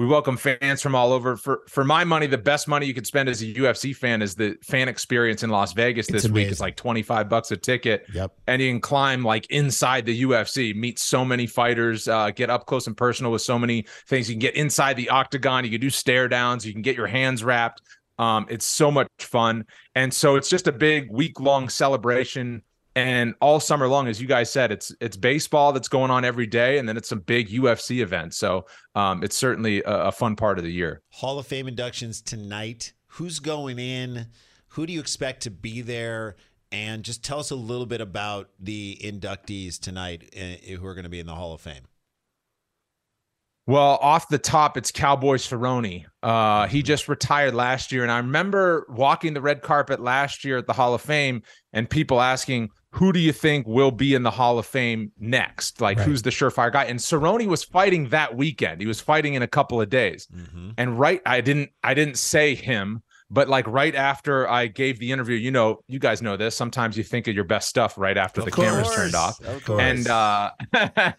[0.00, 1.36] we welcome fans from all over.
[1.36, 4.34] For for my money, the best money you could spend as a UFC fan is
[4.34, 6.50] the fan experience in Las Vegas It's this week.
[6.50, 8.32] It's like twenty five bucks a ticket Yep.
[8.46, 12.64] and you can climb like inside the UFC, meet so many fighters, uh, get up
[12.64, 14.30] close and personal with so many things.
[14.30, 17.06] You can get inside the octagon, you can do stare downs, you can get your
[17.06, 17.82] hands wrapped.
[18.18, 22.62] Um, it's so much fun, and so it's just a big week long celebration.
[22.96, 26.46] And all summer long, as you guys said, it's it's baseball that's going on every
[26.46, 28.36] day, and then it's some big UFC events.
[28.36, 31.02] So um, it's certainly a, a fun part of the year.
[31.10, 32.92] Hall of Fame inductions tonight.
[33.06, 34.26] Who's going in?
[34.68, 36.36] Who do you expect to be there?
[36.72, 41.04] And just tell us a little bit about the inductees tonight uh, who are going
[41.04, 41.82] to be in the Hall of Fame.
[43.66, 46.04] Well, off the top, it's Cowboys Cerrone.
[46.22, 50.58] Uh, he just retired last year, and I remember walking the red carpet last year
[50.58, 54.22] at the Hall of Fame, and people asking, "Who do you think will be in
[54.22, 55.80] the Hall of Fame next?
[55.80, 56.06] Like, Right.
[56.06, 58.80] who's the surefire guy?" And Cerrone was fighting that weekend.
[58.80, 60.28] He was fighting in a couple of days,
[60.76, 65.12] and right, I didn't, I didn't say him, but like right after I gave the
[65.12, 66.56] interview, you know, you guys know this.
[66.56, 69.80] Sometimes you think of your best stuff right after the cameras turned off Of course.
[69.80, 70.50] and uh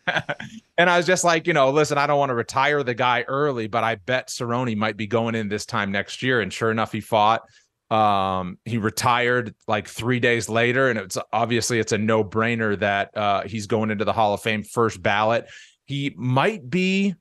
[0.77, 3.23] and I was just like, you know, listen, I don't want to retire the guy
[3.27, 6.41] early, but I bet Cerrone might be going in this time next year.
[6.41, 7.43] And sure enough, he fought.
[7.91, 13.41] Um, he retired like three days later, and it's obviously it's a no-brainer that uh
[13.43, 15.47] he's going into the Hall of Fame first ballot.
[15.85, 17.15] He might be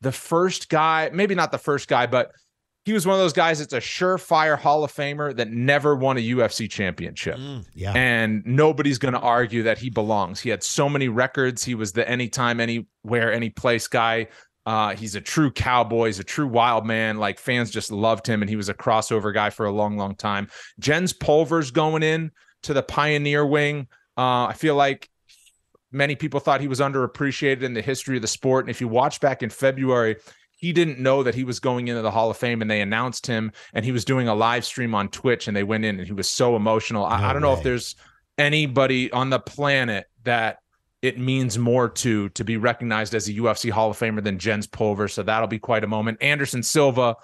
[0.00, 2.32] the first guy, maybe not the first guy, but
[2.84, 6.16] he was one of those guys that's a surefire Hall of Famer that never won
[6.16, 7.66] a UFC championship Mm.
[7.74, 7.92] Yeah.
[7.94, 10.40] and nobody's going to argue that he belongs.
[10.40, 11.62] He had so many records.
[11.62, 14.28] He was the anytime, anywhere, any place guy.
[14.68, 16.08] Uh, he's a true cowboy.
[16.08, 17.16] He's a true wild man.
[17.16, 20.14] Like fans just loved him, and he was a crossover guy for a long, long
[20.14, 20.46] time.
[20.78, 22.30] Jens Pulver's going in
[22.64, 23.86] to the Pioneer Wing.
[24.18, 25.08] Uh, I feel like
[25.90, 28.66] many people thought he was underappreciated in the history of the sport.
[28.66, 30.16] And if you watch back in February,
[30.58, 33.26] he didn't know that he was going into the Hall of Fame and they announced
[33.26, 36.06] him and he was doing a live stream on Twitch and they went in and
[36.06, 37.06] he was so emotional.
[37.06, 37.96] I, No I don't know if there's
[38.36, 40.58] anybody on the planet that
[41.02, 44.66] it means more to to be recognized as a UFC Hall of Famer than Jens
[44.66, 45.08] Pulver.
[45.08, 46.18] So that'll be quite a moment.
[46.20, 47.16] Anderson Silva,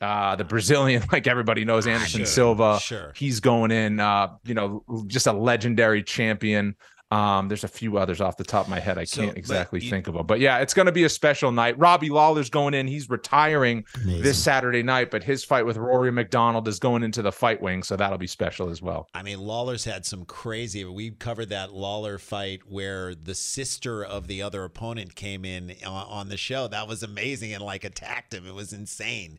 [0.00, 2.78] uh, the Brazilian, like everybody knows Anderson Sure, Silva.
[2.80, 3.12] Sure.
[3.16, 6.76] He's going in, uh, you know, just a legendary champion.
[7.14, 8.98] Um, there's a few others off the top of my head.
[8.98, 10.26] I So, can't exactly you- think of them.
[10.26, 11.78] But yeah, it's going to be a special night.
[11.78, 12.86] Robbie Lawler's going in.
[12.88, 14.22] He's retiring Amazing.
[14.22, 17.82] this Saturday night, but his fight with Rory MacDonald is going into the fight wing.
[17.82, 19.08] So that'll be special as well.
[19.14, 20.84] I mean, Lawler's had some crazy.
[20.84, 26.06] We covered that Lawler fight where the sister of the other opponent came in on,
[26.06, 26.66] on the show.
[26.68, 28.46] That was amazing and like attacked him.
[28.46, 29.38] It was insane.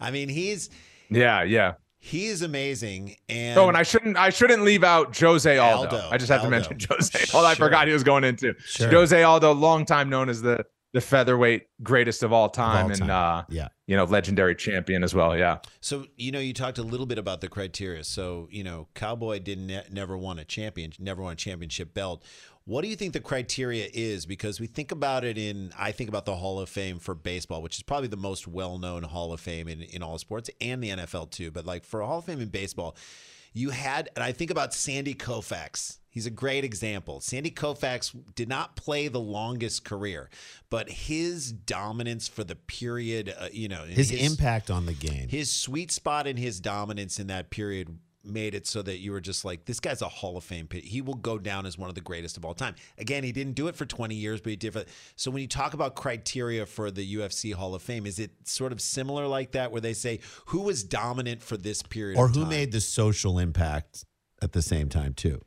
[0.00, 0.68] I mean, he's
[1.08, 1.74] Yeah, yeah.
[2.06, 3.16] He is amazing.
[3.30, 5.96] And Oh, and I shouldn't I shouldn't leave out Jose Aldo.
[5.96, 6.50] Aldo, I just have Aldo.
[6.60, 7.18] to mention Jose.
[7.34, 7.48] Aldo.
[7.48, 8.90] I forgot he was going into Sure.
[8.90, 13.10] Jose Aldo, long time known as the the featherweight greatest of all time, all and
[13.10, 13.66] uh, Yeah.
[13.88, 15.36] you know, legendary champion as well.
[15.36, 15.58] Yeah.
[15.80, 18.04] So you know, you talked a little bit about the criteria.
[18.04, 22.22] So you know, Cowboy didn't ne- never won a champion, never won a championship belt.
[22.66, 24.24] What do you think the criteria is?
[24.24, 27.60] Because we think about it in, I think about the Hall of Fame for baseball,
[27.60, 30.88] which is probably the most well-known Hall of Fame in in all sports and the
[30.90, 31.50] NFL too.
[31.50, 32.96] But like for a Hall of Fame in baseball,
[33.52, 35.98] you had, and I think about Sandy Koufax.
[36.08, 37.20] He's a great example.
[37.20, 40.30] Sandy Koufax did not play the longest career,
[40.70, 45.28] but his dominance for the period, uh, you know, His, impact on the game.
[45.28, 49.20] his sweet spot and his dominance in that period made it so that you were
[49.20, 50.66] just like, this guy's a Hall of Fame.
[50.66, 50.84] pit.
[50.84, 52.74] He will go down as one of the greatest of all time.
[52.98, 54.72] Again, he didn't do it for 20 years, but he did.
[54.72, 54.84] For,
[55.16, 58.72] so when you talk about criteria for the UFC Hall of Fame, is it sort
[58.72, 62.34] of similar like that, where they say who was dominant for this period, or of
[62.34, 62.50] who time?
[62.50, 64.04] made the social impact
[64.42, 65.40] at the same time too.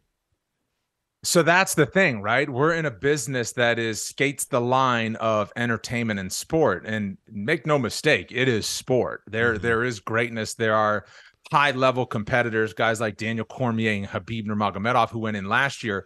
[1.24, 2.50] So that's the thing, right?
[2.50, 6.86] We're in a business that is skates the line of entertainment and sport.
[6.86, 9.24] And make no mistake, it is sport.
[9.28, 9.64] There, mm-hmm.
[9.64, 10.54] there is greatness.
[10.54, 11.06] There are
[11.52, 16.06] high level competitors, guys like Daniel Cormier and Khabib Nurmagomedov, who went in last year.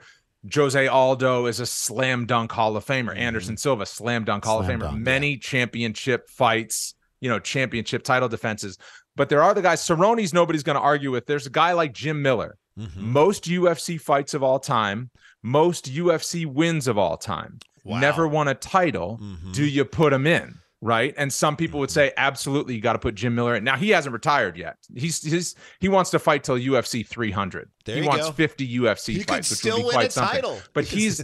[0.53, 3.15] Jose Aldo is a slam dunk Hall of Famer.
[3.15, 4.91] Anderson Silva, slam dunk Hall Slam of Famer.
[4.91, 8.77] dunk, Many championship fights, you know, championship title defenses.
[9.15, 9.81] But there are the guys.
[9.85, 11.25] Cerrone's nobody's going to argue with.
[11.27, 12.95] There's a guy like Jim Miller Mhm.
[12.97, 15.11] most UFC fights of all time,
[15.43, 17.59] most UFC wins of all time.
[17.83, 17.99] Wow.
[17.99, 19.19] Never won a title.
[19.21, 19.53] Mhm.
[19.53, 20.55] Do you put him in?
[20.83, 21.13] Right.
[21.15, 23.63] And some people would say, absolutely, you got to put Jim Miller in.
[23.63, 24.77] Now he hasn't retired yet.
[24.95, 27.69] He's he's he wants to fight till UFC 300.
[27.85, 28.31] There he wants go.
[28.31, 30.41] 50 UFC He could fights, which still would be quite something.
[30.41, 30.59] title.
[30.73, 31.23] But he's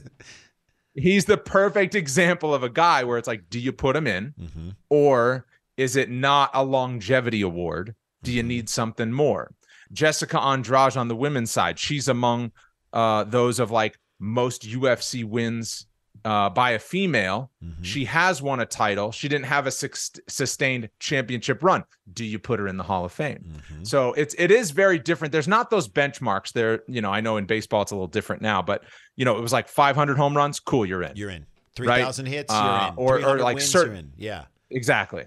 [0.93, 4.33] he's the perfect example of a guy where it's like, do you put him in?
[4.39, 4.75] Mhm.
[4.89, 7.95] or is it not a longevity award?
[8.23, 8.47] Do you Mhm.
[8.47, 9.53] need something more?
[9.91, 12.51] Jessica Andrade on the women's side, she's among
[12.93, 15.86] uh, those of like most UFC wins
[16.27, 17.49] uh, by a female.
[17.63, 17.83] Mhm.
[17.83, 19.11] She has won a title.
[19.11, 21.83] She didn't have a sus- sustained championship run.
[22.11, 23.43] Do you put her in the Hall of Fame?
[23.47, 23.87] Mhm.
[23.87, 25.31] So it's it is very different.
[25.31, 26.81] There's not those benchmarks there.
[26.87, 28.83] You know, I know in baseball it's a little different now, but
[29.15, 30.59] you know, it was like 500 home runs.
[30.59, 31.15] Cool, you're in.
[31.15, 31.45] You're in.
[31.79, 32.01] Right?
[32.01, 33.23] 3,000 hits, Uh, you're in.
[33.25, 34.11] or- or like wins, certain-.
[34.17, 34.45] Yeah.
[34.69, 35.25] exactly.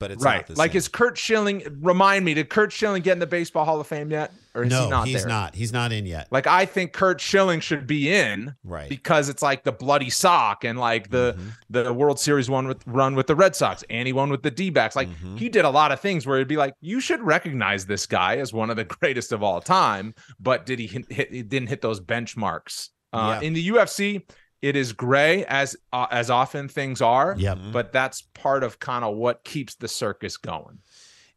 [0.00, 0.48] But it's right.
[0.56, 0.78] Like same.
[0.78, 4.10] is Curt Schilling remind me, did Curt Schilling get in the baseball hall of fame
[4.10, 4.32] yet?
[4.54, 5.28] Or is no, he not he's there?
[5.28, 5.54] not.
[5.54, 6.26] He's not in yet.
[6.30, 8.88] Like I think Curt Schilling should be in right.
[8.88, 11.52] because it's like the bloody sock and like the Mhm.
[11.68, 14.50] the World Series one with run with the Red Sox and he won with the
[14.50, 14.96] D-backs.
[14.96, 15.38] Like Mhm.
[15.38, 18.38] he did a lot of things where it'd be like, you should recognize this guy
[18.38, 21.68] as one of the greatest of all time, but did he hit, hit he didn't
[21.68, 22.88] hit those benchmarks.
[23.12, 23.46] Uh, Yeah.
[23.46, 24.22] in the UFC,
[24.62, 27.34] it is gray as uh, as often things are.
[27.38, 27.58] Yep.
[27.58, 27.72] Mhm.
[27.72, 30.80] But that's part of kind of what keeps the circus going.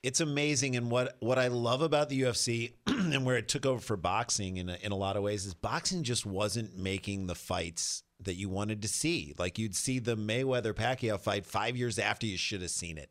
[0.03, 3.79] it's amazing and what what I love about the UFC and where it took over
[3.79, 7.35] for boxing in a, in a lot of ways is boxing just wasn't making the
[7.35, 9.33] fights that you wanted to see.
[9.37, 13.09] Like you'd see the Mayweather Pacquiao fight 5 years after you should have seen it.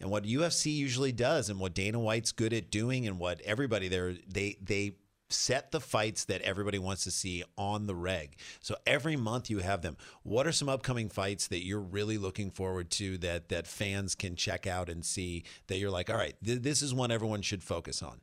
[0.00, 3.88] And what UFC usually does and what Dana White's good at doing and what everybody
[3.88, 4.92] there they they
[5.32, 8.36] set the fights that everybody wants to see on the reg.
[8.60, 9.96] So every month you have them.
[10.22, 14.36] What are some upcoming fights that you're really looking forward to that that fans can
[14.36, 17.62] check out and see that you're like, all right, th- this is one everyone should
[17.62, 18.20] focus on.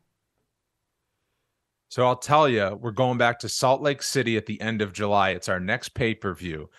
[1.89, 4.93] So I'll tell you, we're going back to Salt Lake City at the end of
[4.93, 5.31] July.
[5.31, 6.69] It's our next pay per view.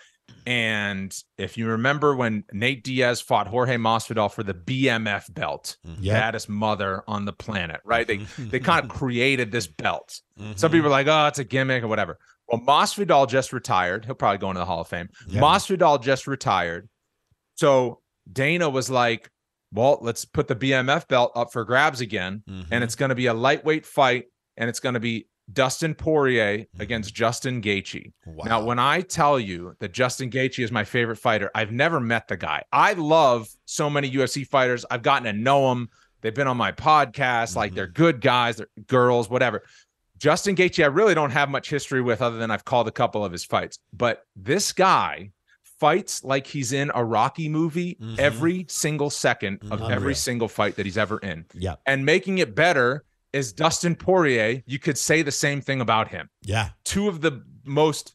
[0.46, 6.14] And if you remember when Nate Diaz fought Jorge Masvidal for the BMF belt, Yep.
[6.14, 8.06] baddest mother on the planet, right?
[8.06, 10.20] They they kind of created this belt.
[10.38, 10.52] Mm-hmm.
[10.56, 12.18] Some people are like, oh, it's a gimmick or whatever.
[12.48, 14.04] Well, Masvidal just retired.
[14.06, 15.08] He'll probably go into the Hall of Fame.
[15.28, 15.40] Yeah.
[15.40, 16.88] Masvidal just retired.
[17.54, 18.00] So
[18.32, 19.30] Dana was like,
[19.72, 22.72] well, let's put the BMF belt up for grabs again Mm-hmm.
[22.74, 24.24] and it's going to be a lightweight fight,
[24.56, 28.12] and it's going to be Dustin Poirier against Justin Gaethje.
[28.26, 28.44] wow.
[28.44, 32.28] Now, when I tell you that Justin Gaethje is my favorite fighter, I've never met
[32.28, 32.62] the guy.
[32.72, 34.84] I love so many UFC fighters.
[34.90, 35.88] I've gotten to know them.
[36.20, 37.56] They've been on my podcast.
[37.56, 37.74] Like Mhm.
[37.76, 39.62] they're good guys, they're girls, whatever.
[40.18, 43.24] Justin Gaethje, I really don't have much history with, other than I've called a couple
[43.24, 43.78] of his fights.
[43.92, 45.30] But this guy
[45.80, 48.18] fights like he's in a Rocky movie Mhm.
[48.18, 49.90] every single second of Mhm.
[49.90, 51.80] every single fight that he's ever in Yep.
[51.86, 54.62] and making it better is Dustin Poirier.
[54.66, 56.28] You could say the same thing about him.
[56.42, 56.70] Yeah.
[56.84, 58.14] Two of the most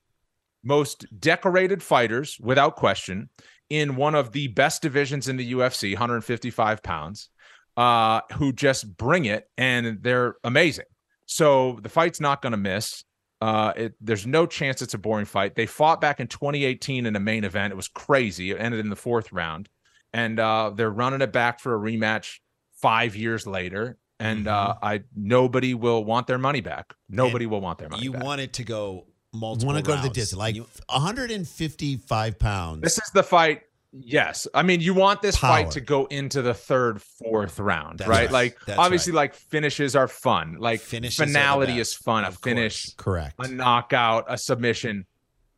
[0.63, 3.29] most decorated fighters without question
[3.69, 7.29] in one of the best divisions in the UFC, 155 pounds,
[7.77, 10.85] uh, who just bring it and they're amazing.
[11.27, 13.03] So the fight's not going to miss.
[13.41, 15.55] Uh, it, there's no chance it's a boring fight.
[15.55, 17.71] They fought back in 2018 in a main event.
[17.73, 18.51] It was crazy.
[18.51, 19.69] It ended in the fourth round,
[20.13, 22.37] and uh, they're running it back for a rematch
[22.81, 23.97] five years later.
[24.19, 26.93] And uh, I nobody will want their money back.
[27.09, 28.23] Nobody will want their money You back.
[28.23, 29.73] want it to go You multiple.
[29.73, 32.81] want to go to the distance, like You- 155 pounds.
[32.81, 33.61] This is the fight.
[33.97, 35.49] Yes, I mean you want this Power.
[35.63, 38.23] fight to go into the third, fourth round, That's right?
[38.25, 38.31] right.
[38.31, 39.17] Like That's obviously, right.
[39.31, 40.57] like finishes are fun.
[40.59, 42.25] Like Finishes finality is fun.
[42.25, 43.35] A of finish, correct.
[43.39, 45.05] a knockout, a submission.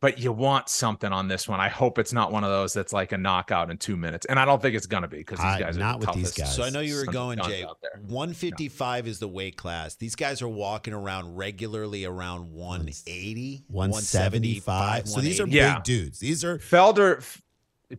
[0.00, 1.58] But you want something on this one.
[1.58, 4.38] I hope it's not one of those that's like a knockout in two minutes, and
[4.38, 6.54] I don't think it's gonna be because these guys are not the with these guys.
[6.54, 7.64] So I know you were going, Jay.
[7.64, 8.00] out there.
[8.06, 9.96] 155 is the weight class.
[9.96, 15.08] These guys are walking around regularly around 180, 175.
[15.08, 15.74] So these are Yeah.
[15.76, 16.20] big dudes.
[16.20, 17.24] These are Felder,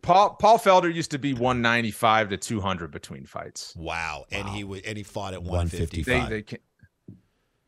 [0.01, 3.73] Paul Paul Felder used to be 195 to 200 between fights.
[3.75, 6.07] wow, and he would and he fought at 155.
[6.15, 6.29] 155.
[6.29, 6.59] They they can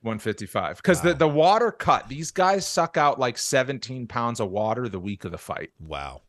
[0.02, 2.08] 155 because the the water cut.
[2.10, 5.70] These guys suck out like 17 pounds of water the week of the fight.
[5.80, 6.22] Wow.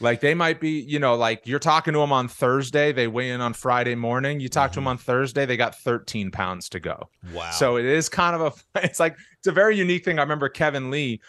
[0.00, 3.30] Like they might be, you know, like you're talking to them on Thursday, they weigh
[3.30, 4.40] in on Friday morning.
[4.40, 4.88] You talk to them mm-hmm.
[4.88, 7.08] on Thursday, they got 13 pounds to go.
[7.32, 7.50] Wow.
[7.52, 10.18] So it is kind of a, it's like, it's a very unique thing.
[10.18, 11.20] I remember Kevin Lee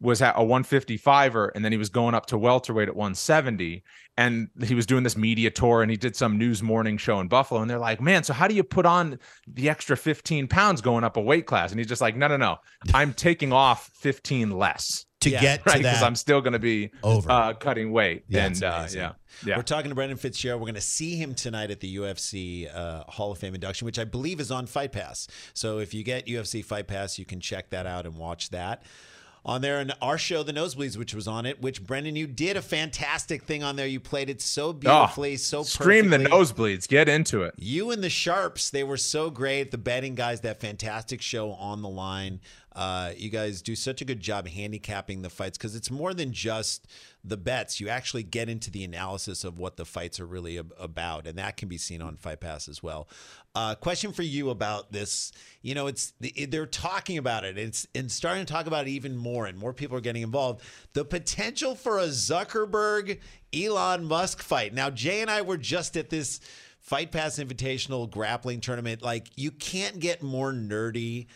[0.00, 3.82] was at a 155er and then he was going up to welterweight at 170
[4.16, 7.28] and he was doing this media tour and he did some news morning show in
[7.28, 10.80] Buffalo and they're like, man, so how do you put on the extra 15 pounds
[10.80, 11.70] going up a weight class?
[11.70, 12.56] And he's just like, no, no, no,
[12.94, 15.06] I'm taking off 15 less.
[15.20, 17.30] to Yeah, get Right, to because that I'm still going to be over.
[17.30, 18.24] uh, cutting weight.
[18.28, 19.12] Yeah, and uh, yeah,
[19.44, 19.56] yeah.
[19.56, 20.60] We're talking to Brendan Fitzgerald.
[20.60, 23.98] We're going to see him tonight at the UFC uh, Hall of Fame induction, which
[23.98, 25.28] I believe is on Fight Pass.
[25.54, 28.82] So if you get UFC Fight Pass, you can check that out and watch that.
[29.44, 32.58] On there, and our show, The Nosebleeds, which was on it, which Brendan, you did
[32.58, 33.86] a fantastic thing on there.
[33.86, 36.86] You played it so ah, beautifully, so Oh, Scream the nosebleeds.
[36.86, 37.54] Get into it.
[37.56, 39.70] You and the Sharps, they were so great.
[39.70, 42.40] The betting guys, that fantastic show on the line.
[42.74, 46.32] Uh, you guys do such a good job handicapping the fights because it's more than
[46.32, 46.86] just
[47.24, 47.80] the bets.
[47.80, 51.36] You actually get into the analysis of what the fights are really ab- about, and
[51.38, 53.08] that can be seen on Fight Pass as well.
[53.56, 55.32] Uh, question for you about this?
[55.62, 57.58] You know, it's they're talking about it.
[57.58, 60.62] It's and starting to talk about it even more, and more people are getting involved.
[60.92, 63.18] The potential for a Zuckerberg
[63.52, 64.72] Elon Musk fight.
[64.72, 66.40] Now, Jay and I were just at this
[66.78, 69.02] Fight Pass Invitational grappling tournament.
[69.02, 71.26] Like, you can't get more nerdy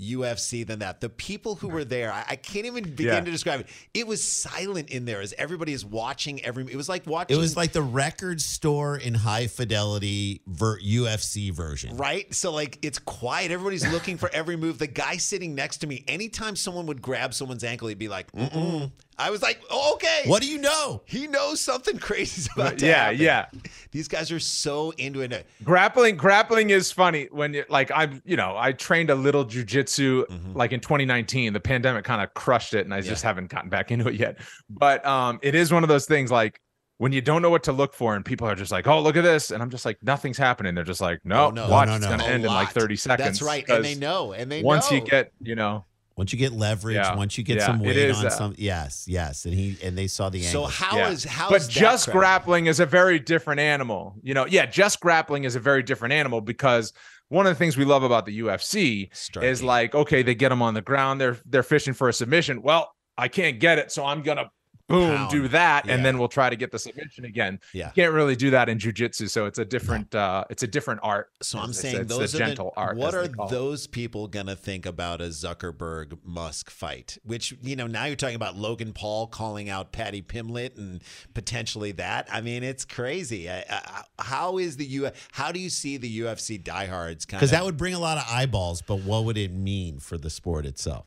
[0.00, 1.00] UFC than that.
[1.00, 3.20] The people who were there, I, I can't even begin Yeah.
[3.20, 3.66] to describe it.
[3.94, 6.64] It was silent in there as everybody is watching every.
[6.70, 7.36] It was like watching.
[7.36, 11.96] it was like the record store in high fidelity ver- UFC version.
[11.96, 12.32] Right?
[12.34, 13.50] So like it's quiet.
[13.50, 14.78] Everybody's looking for every move.
[14.78, 18.30] The guy sitting next to me, anytime someone would grab someone's ankle, he'd be like,
[18.32, 18.90] Mm-mm.
[19.20, 20.22] I was like, oh, okay.
[20.26, 21.02] What do you know?
[21.04, 23.20] He knows something crazy is about to Yeah, happen.
[23.20, 23.46] yeah.
[23.92, 25.46] These guys are so into it.
[25.64, 30.24] grappling grappling is funny when you like i'm you know i trained a little jujitsu
[30.54, 33.90] like in 2019 the pandemic kind of crushed it and i just haven't gotten back
[33.92, 36.60] into it yet but um it is one of those things like
[36.98, 39.16] when you don't know what to look for and people are just like oh look
[39.16, 41.68] at this and i'm just like nothing's happening they're just like no, Oh, no.
[41.68, 43.68] watch No, no, it's gonna A end in like 30 seconds That's right.
[43.68, 44.32] And they know.
[44.32, 44.98] And they know once know.
[44.98, 45.84] you get you know
[46.20, 47.16] Once you get leverage, Yeah.
[47.16, 49.96] once you get Yeah, some weight is, on uh, some, yes, yes, and he and
[49.96, 50.66] they saw the So angle.
[50.66, 51.30] how is Yeah.
[51.30, 52.12] how but is just crowd?
[52.12, 56.12] grappling is a very different animal you know yeah just grappling is a very different
[56.12, 56.92] animal because
[57.28, 59.08] one of the things we love about the UFC
[59.42, 62.60] is like okay they get them on the ground they're they're fishing for a submission
[62.60, 64.50] well I can't get it so I'm gonna
[64.90, 65.30] boom Pound.
[65.30, 65.94] do that Yeah.
[65.94, 67.86] and then we'll try to get the submission again Yeah.
[67.86, 71.00] you can't really do that in jujitsu so it's a different uh it's a different
[71.02, 73.32] art So I'm saying it's those gentle the, art What are it.
[73.48, 77.16] those people gonna think about a Zuckerberg Musk fight?
[77.24, 81.02] Which you know now you're talking about Logan Paul calling out Paddy Pimblett and
[81.34, 82.28] potentially that.
[82.32, 83.48] I mean, it's crazy.
[83.48, 85.10] I, I, how is the U?
[85.32, 88.24] How do you see the UFC diehards kind because that would bring a lot of
[88.28, 91.06] eyeballs, but what would it mean for the sport itself?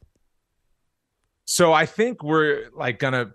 [1.45, 3.31] So I think we're like gonna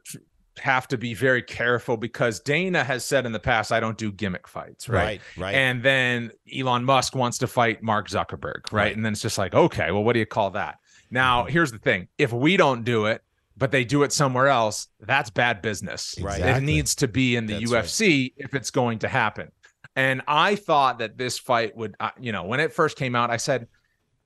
[0.61, 4.11] have to be very careful because Dana has said in the past, I don't do
[4.13, 5.05] gimmick fights, right?
[5.05, 5.55] right, right.
[5.55, 8.73] And then Elon Musk wants to fight Mark Zuckerberg, right?
[8.73, 8.97] Right.
[8.97, 10.77] And then it's just like, okay, well, what do you call that?
[11.11, 11.53] Now, Mm-hmm.
[11.53, 13.23] here's the thing: if we don't do it,
[13.57, 16.15] but they do it somewhere else, that's bad business.
[16.21, 16.41] Right.
[16.41, 17.85] It needs to be in the That's right.
[17.85, 19.51] UFC if it's going to happen.
[19.97, 23.31] And I thought that this fight would, uh, you know, when it first came out,
[23.31, 23.67] I said,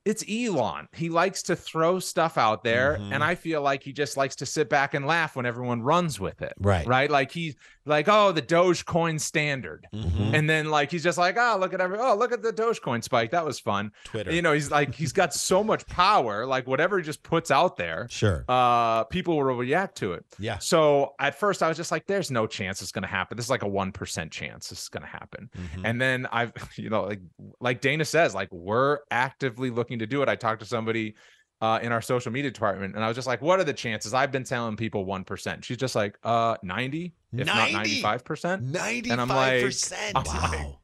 [0.04, 0.88] it's Elon.
[0.92, 3.12] He likes to throw stuff out there, Mhm.
[3.14, 6.18] and I feel like he just likes to sit back and laugh when everyone runs
[6.18, 6.54] with it.
[6.58, 6.86] Right.
[6.86, 7.10] Right.
[7.10, 7.54] Like he's
[7.84, 9.86] like, oh, the Dogecoin standard.
[9.94, 10.34] Mhm.
[10.34, 13.02] And then like he's just like, oh, look at every oh, look at the Dogecoin
[13.02, 13.30] spike.
[13.32, 13.92] That was fun.
[14.04, 14.30] Twitter.
[14.32, 17.76] You know, he's like, he's got so much power, like whatever he just puts out
[17.76, 18.44] there, Sure.
[18.48, 20.24] uh, people will react to it.
[20.38, 20.58] yeah.
[20.58, 23.36] So at first I was just like, there's no chance it's gonna happen.
[23.36, 25.50] This is like a one percent chance this is gonna happen.
[25.56, 25.82] Mhm.
[25.84, 27.20] And then I've, you know, like
[27.60, 30.28] like Dana says, like we're actively looking to do it.
[30.28, 31.14] I talked to somebody
[31.62, 34.12] uh, in our social media department, and I was just like, "What are the chances?"
[34.12, 35.64] I've been telling people one percent.
[35.64, 37.72] She's just like, "Uh, ninety, if not 90?
[37.74, 40.12] ninety-five percent." Ninety-five I'm like- percent.
[40.16, 40.78] I'm like- Wow.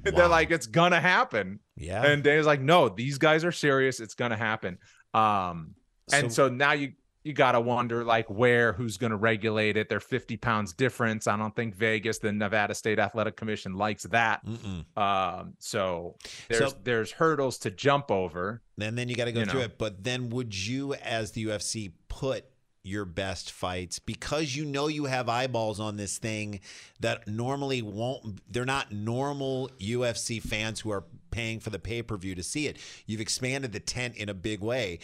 [0.02, 2.04] They're like, "It's gonna happen," Yeah.
[2.04, 3.98] and Dana's like, "No, these guys are serious.
[3.98, 4.78] It's gonna happen."
[5.14, 5.74] Um,
[6.12, 6.92] and so now you
[7.24, 9.88] you gotta wonder like where who's gonna regulate it.
[9.88, 11.26] They're fifty pounds difference.
[11.26, 14.44] I don't think Vegas, the Nevada State Athletic Commission, likes that.
[14.46, 14.84] Mm-mm.
[14.96, 16.16] Um, so
[16.48, 18.62] there's So- there's hurdles to jump over.
[18.80, 19.66] And then you got to go You through know.
[19.66, 19.78] it.
[19.78, 22.44] But then would you, as the UFC, put
[22.84, 26.60] your best fights because you know you have eyeballs on this thing
[27.00, 32.16] that normally won't, they're not normal UFC fans who are paying for the pay per
[32.16, 32.78] view to see it.
[33.06, 35.00] You've expanded the tent in a big way.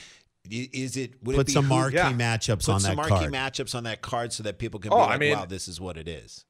[0.50, 2.12] Is it, would it Put be some who- marquee yeah.
[2.12, 3.32] matchups Put on some that marquee card.
[3.32, 5.68] matchups on that card so that people can Oh, be I like, mean- wow, this
[5.68, 6.44] is what it is.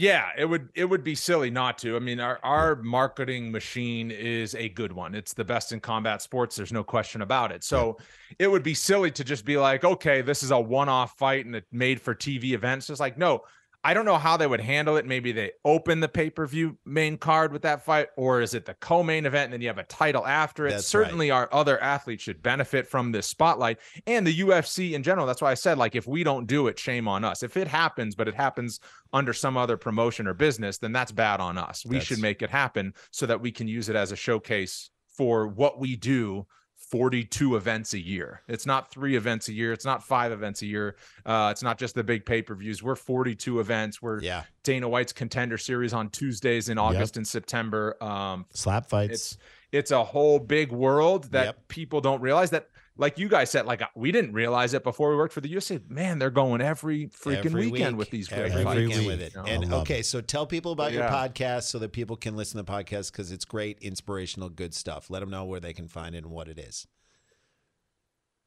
[0.00, 1.96] Yeah, it would it would be silly not to.
[1.96, 5.12] I mean, our our marketing machine is a good one.
[5.12, 6.54] It's the best in combat sports.
[6.54, 7.64] There's no question about it.
[7.64, 7.98] So
[8.38, 11.56] it would be silly to just be like, okay, this is a one-off fight and
[11.56, 12.86] it made for TV events.
[12.86, 13.42] Just like, no,
[13.84, 15.06] I don't know how they would handle it.
[15.06, 19.24] Maybe they open the pay-per-view main card with that fight, or is it the co-main
[19.24, 20.70] event and then you have a title after it?
[20.70, 25.26] That's Certainly our other athletes should benefit from this spotlight and the UFC in general.
[25.26, 27.42] That's why I said, like, if we don't do it, shame on us.
[27.42, 28.80] If it happens, but it happens
[29.12, 31.86] under some other promotion or business, then that's bad on us.
[31.86, 35.46] We should make it happen so that we can use it as a showcase for
[35.46, 36.46] what we do
[36.90, 38.40] 42 events a year.
[38.48, 39.72] It's not three events a year.
[39.72, 40.96] It's not five events a year.
[41.26, 42.82] Uh, it's not just the big pay per views.
[42.82, 44.00] We're 42 events.
[44.00, 44.44] We're Yeah.
[44.62, 48.02] Dana White's contender series on Tuesdays in August and September.
[48.02, 49.12] Um, Slap fights.
[49.12, 49.38] it's
[49.70, 51.68] it's a whole big world that Yep.
[51.68, 55.16] people don't realize that like you guys said like we didn't realize it before we
[55.16, 57.98] worked for the UFC man they're going every freaking Every weekend week.
[58.00, 59.32] with these great every fights weekend with it.
[59.36, 62.36] Oh, and I love okay, so tell people about your podcast so that people can
[62.36, 65.08] listen to the podcast because it's great, inspirational, good stuff.
[65.08, 66.86] Let them know where they can find it and what it is.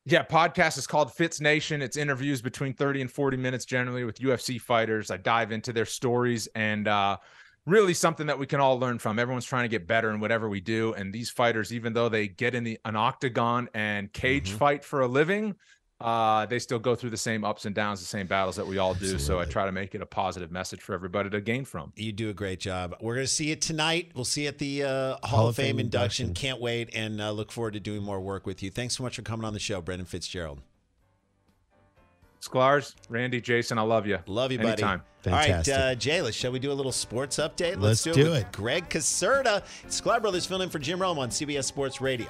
[0.06, 4.18] yeah podcast is called Fitz Nation it's interviews between 30 and 40 minutes generally with
[4.20, 7.18] UFC fighters I dive into their stories and uh
[7.66, 10.50] really something that we can all learn from everyone's trying to get better in whatever
[10.50, 14.52] we do and these fighters even though they get in the an octagon and cage
[14.52, 14.58] Mhm.
[14.58, 15.56] fight for a living
[16.00, 18.80] uh they still go through the same ups and downs the same battles that we
[18.80, 21.64] all do so i try to make it a positive message for everybody to gain
[21.64, 22.96] from You do a great job.
[23.00, 24.12] We're going to see it tonight.
[24.16, 26.34] We'll see you at the uh, Hall, of Fame, induction.
[26.34, 28.72] Can't wait and uh, look forward to doing more work with you.
[28.72, 30.62] Thanks so much for coming on the show, Brendan Fitzgerald.
[32.42, 34.18] Sklars, Randy, Jason, I love you.
[34.26, 34.70] Love you, buddy.
[34.70, 35.04] Anytime.
[35.22, 35.74] Fantastic.
[35.76, 37.80] All right, uh, Jay, let's, shall we do a little sports update?
[37.80, 38.52] Let's do, do with it.
[38.52, 39.64] Greg Caserta.
[39.88, 42.28] Sklar Brothers filling in for Jim Rome on CBS Sports Radio.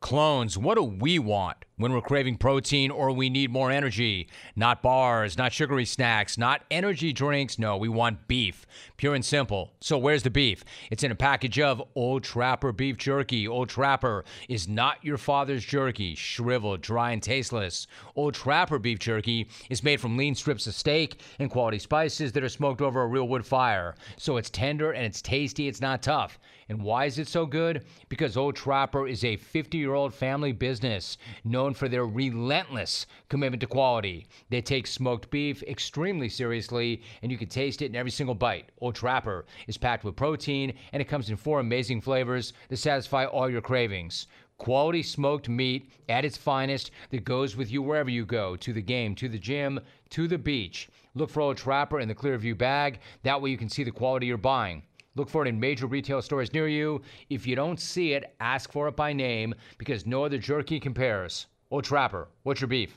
[0.00, 4.28] Clones, what do we want when we're craving protein or we need more energy?
[4.54, 7.58] Not bars, not sugary snacks, not energy drinks.
[7.58, 8.66] No, we want beef.
[8.98, 9.72] Pure and simple.
[9.80, 10.62] So, where's the beef?
[10.90, 13.48] It's in a package of Old Trapper beef jerky.
[13.48, 17.86] Old Trapper is not your father's jerky, shriveled, dry, and tasteless.
[18.14, 22.44] Old Trapper beef jerky is made from lean strips of steak and quality spices that
[22.44, 23.94] are smoked over a real wood fire.
[24.18, 26.38] So, it's tender and it's tasty, it's not tough.
[26.70, 27.84] And why is it so good?
[28.08, 33.60] Because Old Trapper is a 50 year old family business known for their relentless commitment
[33.60, 34.26] to quality.
[34.48, 38.70] They take smoked beef extremely seriously, and you can taste it in every single bite.
[38.80, 43.24] Old Trapper is packed with protein, and it comes in four amazing flavors that satisfy
[43.24, 44.26] all your cravings.
[44.58, 48.82] Quality smoked meat at its finest that goes with you wherever you go to the
[48.82, 50.88] game, to the gym, to the beach.
[51.14, 53.00] Look for Old Trapper in the Clearview bag.
[53.22, 54.82] That way you can see the quality you're buying.
[55.16, 57.02] Look for it in major retail stores near you.
[57.30, 61.46] If you don't see it, ask for it by name because no other jerky compares.
[61.70, 62.96] Old Trapper, what's your beef?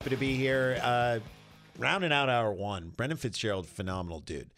[0.00, 0.78] Happy to be here.
[0.82, 1.18] Uh,
[1.78, 2.90] rounding out hour one.
[2.96, 4.50] Brendan Fitzgerald, phenomenal dude.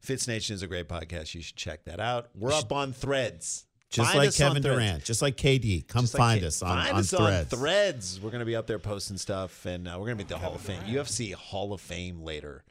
[0.00, 1.34] Fitz Nation is a great podcast.
[1.34, 2.30] You should check that out.
[2.34, 3.64] We're up on threads.
[3.90, 5.86] just Find like Kevin Durant, just like KD.
[5.86, 7.52] Come Just like find Kate- us on, find on us threads.
[7.52, 8.20] on threads.
[8.20, 10.40] We're going to be up there posting stuff, and uh, we're going to be at
[10.40, 12.64] the Hall of Fame, UFC Hall of Fame later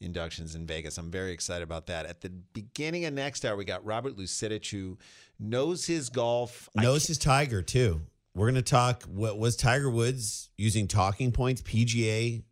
[0.00, 0.98] inductions in Vegas.
[0.98, 2.06] I'm very excited about that.
[2.06, 4.98] At the beginning of next hour, we got Robert Lusetich, who
[5.40, 6.68] knows his golf.
[6.76, 8.02] Knows his Tiger too.
[8.36, 9.04] We're gonna talk.
[9.04, 11.62] What was Tiger Woods using talking points?
[11.62, 12.42] PGA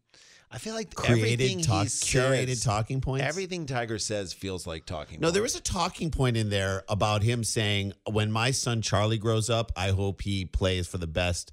[0.54, 3.26] I feel like everything created talk, he curated says, talking points.
[3.26, 5.18] Everything Tiger says feels like talking.
[5.18, 9.18] No, there was a talking point in there about him saying, "When my son Charlie
[9.18, 11.52] grows up, I hope he plays for the best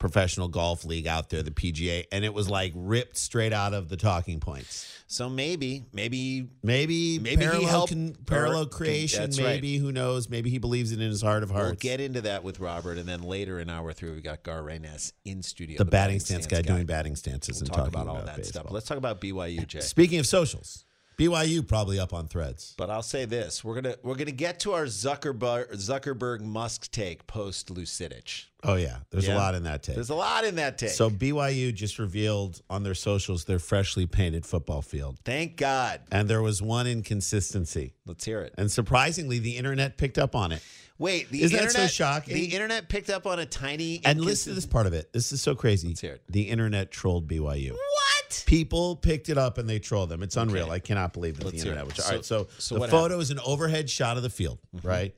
[0.00, 3.88] professional golf league out there, the PGA." And it was like ripped straight out of
[3.88, 4.88] the talking points.
[5.06, 7.92] So maybe, maybe Maybe, Maybe he helped-
[8.26, 9.20] parallel Par- creation.
[9.20, 9.46] that's right.
[9.46, 10.28] maybe who knows?
[10.28, 11.66] Maybe he believes it in his heart of hearts.
[11.70, 14.62] we'll get into that with Robert, and then later in hour three we got Gar
[14.62, 15.78] Ryness in studio.
[15.78, 18.62] the batting stance guy doing batting stances We'll and talk talking about all that baseball.
[18.62, 18.72] stuff.
[18.72, 19.80] Let's talk about BYU, Jay.
[19.80, 20.84] Speaking of socials,
[21.20, 22.74] BYU probably up on threads.
[22.78, 27.26] But I'll say this: we're gonna we're gonna get to our Zuckerberg Zuckerberg Musk take
[27.26, 28.46] post Lusetich.
[28.62, 29.34] Oh yeah, there's Yeah.
[29.34, 29.96] a lot in that take.
[29.96, 30.90] There's a lot in that take.
[30.90, 35.18] So BYU just revealed on their socials their freshly painted football field.
[35.24, 36.00] thank God.
[36.10, 37.92] And there was one inconsistency.
[38.06, 38.54] Let's hear it.
[38.56, 40.62] And surprisingly, the internet picked up on it.
[41.00, 42.34] Wait, the Isn't that so shocking?
[42.34, 45.12] The internet picked up on a tiny And listen to this part of it.
[45.12, 45.88] This is so crazy.
[45.88, 46.22] Let's hear it.
[46.28, 47.72] The internet trolled BYU.
[47.72, 48.44] What?
[48.46, 50.22] People picked it up and they trolled them.
[50.22, 50.66] It's unreal.
[50.66, 50.74] Okay.
[50.74, 51.96] I cannot believe that Let's the internet was.
[51.96, 53.22] So- All right, so, so the photo happened?
[53.22, 54.86] is an overhead shot of the field, Mm-hmm.
[54.86, 55.14] right?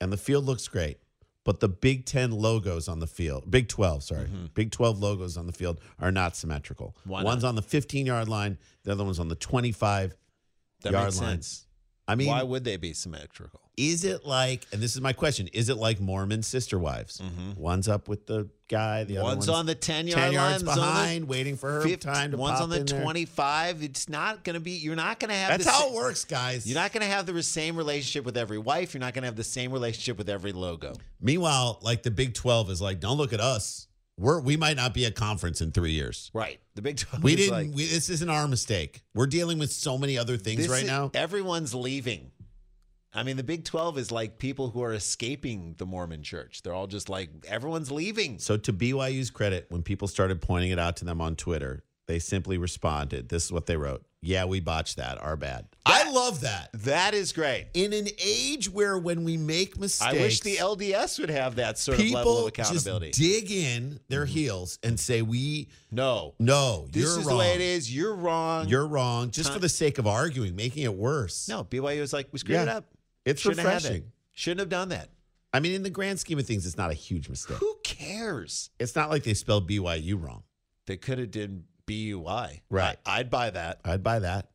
[0.00, 0.98] And the field looks great.
[1.44, 5.46] But the Big 10 logos on the field, Big 12, sorry, Big 12 logos on
[5.46, 6.94] the field are not symmetrical.
[7.00, 7.10] Mm-hmm.
[7.10, 7.50] Why One's not?
[7.50, 10.14] on the 15 yard line, the other one's on the 25
[10.82, 11.28] That yard makes line.
[11.30, 11.66] sense.
[12.06, 13.60] I mean, Why would they be symmetrical?
[13.78, 17.22] Is it like, and this is my question, is it like Mormon sister wives?
[17.56, 19.36] One's up with the guy, the other Mm-hmm.
[19.36, 21.82] One's on the 10 yard 10 yards line, one's on the behind, waiting for her
[21.82, 23.00] 50 time to one's on the in there.
[23.02, 23.82] 25.
[23.84, 26.24] It's not going to be, you're not going to have That's the how it works,
[26.24, 26.66] guys.
[26.66, 28.94] You're not going to have the same relationship with every wife.
[28.94, 30.94] You're not going to have the same relationship with every logo.
[31.20, 33.86] Meanwhile, like the Big 12 is like, don't look at us.
[34.18, 36.28] We're we might not be a conference in three years.
[36.34, 36.58] Right.
[36.74, 37.52] The Big 12 We is didn't.
[37.52, 39.02] like, we, this isn't our mistake.
[39.14, 41.12] We're dealing with so many other things right is- now.
[41.14, 42.32] Everyone's leaving.
[43.18, 46.62] I mean, the Big 12 is like people who are escaping the Mormon church.
[46.62, 48.38] They're all just like, everyone's leaving.
[48.38, 52.18] So to BYU's credit, when people started pointing it out to them on Twitter, they
[52.18, 53.28] simply responded.
[53.28, 55.20] This is what they wrote: "Yeah, we botched that.
[55.22, 56.70] Our bad." I love that.
[56.72, 57.66] That is great.
[57.74, 61.78] In an age where when we make mistakes, I wish the LDS would have that
[61.78, 63.10] sort of level of accountability.
[63.10, 64.32] just dig in their mm-hmm.
[64.32, 66.34] heels and say, "We no.
[66.38, 67.26] no, This you're is wrong.
[67.26, 67.94] the way it is.
[67.94, 68.68] You're wrong.
[68.68, 71.46] You're wrong." Just Time- for the sake of arguing, making it worse.
[71.46, 72.62] no, BYU is like, we screwed Yeah.
[72.62, 72.86] it up.
[73.28, 74.12] It's Shouldn't have had refreshing.
[74.32, 75.10] Shouldn't have done that.
[75.52, 77.56] I mean, in the grand scheme of things, it's not a huge mistake.
[77.56, 78.70] Who cares?
[78.78, 80.42] It's not like they spelled BYU wrong.
[80.86, 82.62] They could have did BUI.
[82.70, 82.96] Right.
[83.06, 83.80] I, would buy that.
[83.84, 84.50] I'd buy that.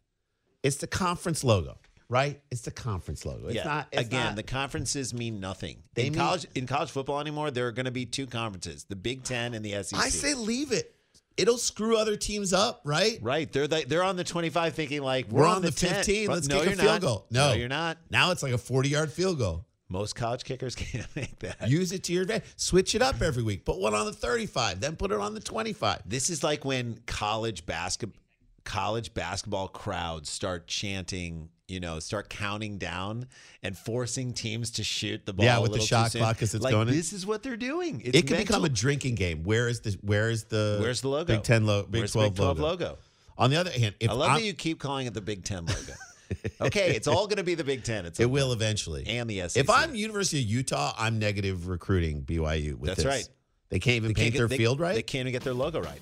[0.61, 1.77] It's the conference logo,
[2.09, 2.41] right?
[2.51, 3.47] It's the conference logo.
[3.47, 3.63] It's yeah.
[3.65, 5.83] not it's Again, not- the conferences mean nothing.
[5.95, 8.85] They in mean- college in college football anymore, there are going to be two conferences:
[8.85, 9.99] the Big Ten and the SEC.
[9.99, 10.95] I say leave it.
[11.35, 13.17] It'll screw other teams up, right?
[13.21, 13.51] right.
[13.51, 15.95] They're the, they're on the twenty-five, thinking like We're, we're, on, the 10.
[15.95, 16.27] 15.
[16.27, 17.01] But Let's no, kick a field not.
[17.01, 17.25] goal.
[17.31, 17.53] No.
[17.53, 17.97] you're not.
[18.09, 19.65] Now it's like a 40 yard field goal.
[19.89, 21.69] Most college kickers can't make that.
[21.69, 22.45] Use it to your advantage.
[22.55, 23.65] Switch it up every week.
[23.65, 26.01] Put one on the 35, then put it on the 25.
[26.05, 28.19] This is like when college basketball
[28.63, 33.27] college basketball crowds start chanting, you know, start counting down
[33.61, 35.45] and forcing teams to shoot the ball.
[35.45, 36.93] Yeah, with the shot clock as it's like, going in.
[36.93, 38.01] This is what they're doing.
[38.03, 39.43] It's it can become a drinking game.
[39.43, 41.33] Where is the where is the Where's the logo?
[41.35, 42.83] Big 10 logo, Big 12, Big 12 logo.
[42.85, 42.97] logo?
[43.37, 45.43] On the other hand, if I love I'm- that you keep calling it the Big
[45.43, 45.93] Ten logo.
[46.61, 48.05] okay, it's all going to be the Big Ten.
[48.05, 49.05] It's it will eventually.
[49.07, 49.57] and the SEC.
[49.63, 53.05] If I'm University of Utah, I'm negative recruiting BYU with That's this.
[53.05, 53.27] right.
[53.69, 54.95] They can't even They can't paint get- their they- field right.
[54.95, 56.01] They can't even get their logo right.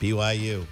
[0.00, 0.64] BYU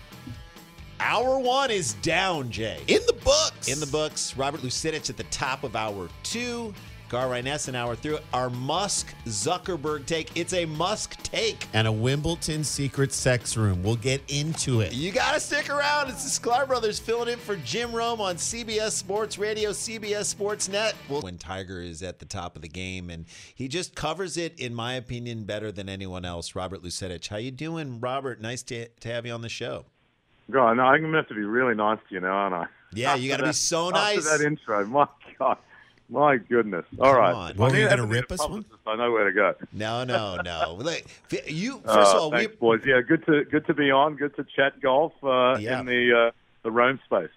[1.00, 2.80] Hour one is down, Jay.
[2.88, 3.68] in the books.
[3.68, 6.74] In the books, Robert Lusetich at the top of hour two.
[7.08, 8.18] Gar Ryness an hour through.
[8.32, 10.36] Our Musk Zuckerberg take.
[10.36, 11.68] It's a Musk take.
[11.72, 13.80] and a Wimbledon secret sex room.
[13.84, 14.92] We'll get into it.
[14.92, 16.08] You got to stick around.
[16.10, 20.68] It's the Sklar Brothers filling in for Jim Rome on CBS Sports Radio, CBS Sports
[20.68, 20.96] Net.
[21.08, 24.58] Well, when Tiger is at the top of the game, and he just covers it,
[24.58, 26.56] in my opinion, better than anyone else.
[26.56, 28.40] Robert Lusetich, how you doing, Robert?
[28.40, 29.84] Nice to, to have you on the show.
[30.50, 32.66] God, no, I'm gonna have to be really nice to you now, aren't I?
[32.92, 34.18] Yeah, you got to be so that- nice.
[34.26, 35.06] After that intro, my
[35.38, 35.58] God,
[36.08, 36.84] my goodness.
[37.00, 37.56] All right, on.
[37.56, 38.64] What, were I you need gonna a rip us one?
[38.86, 39.54] I know where to go.
[39.72, 40.76] No, no, no.
[40.80, 41.06] Like,
[41.48, 42.80] you first Uh, of all, thanks, we boys.
[42.86, 44.14] Yeah, good to good to be on.
[44.16, 45.80] Good to chat golf uh, Yeah.
[45.80, 46.30] in the uh,
[46.62, 47.30] the Rome space.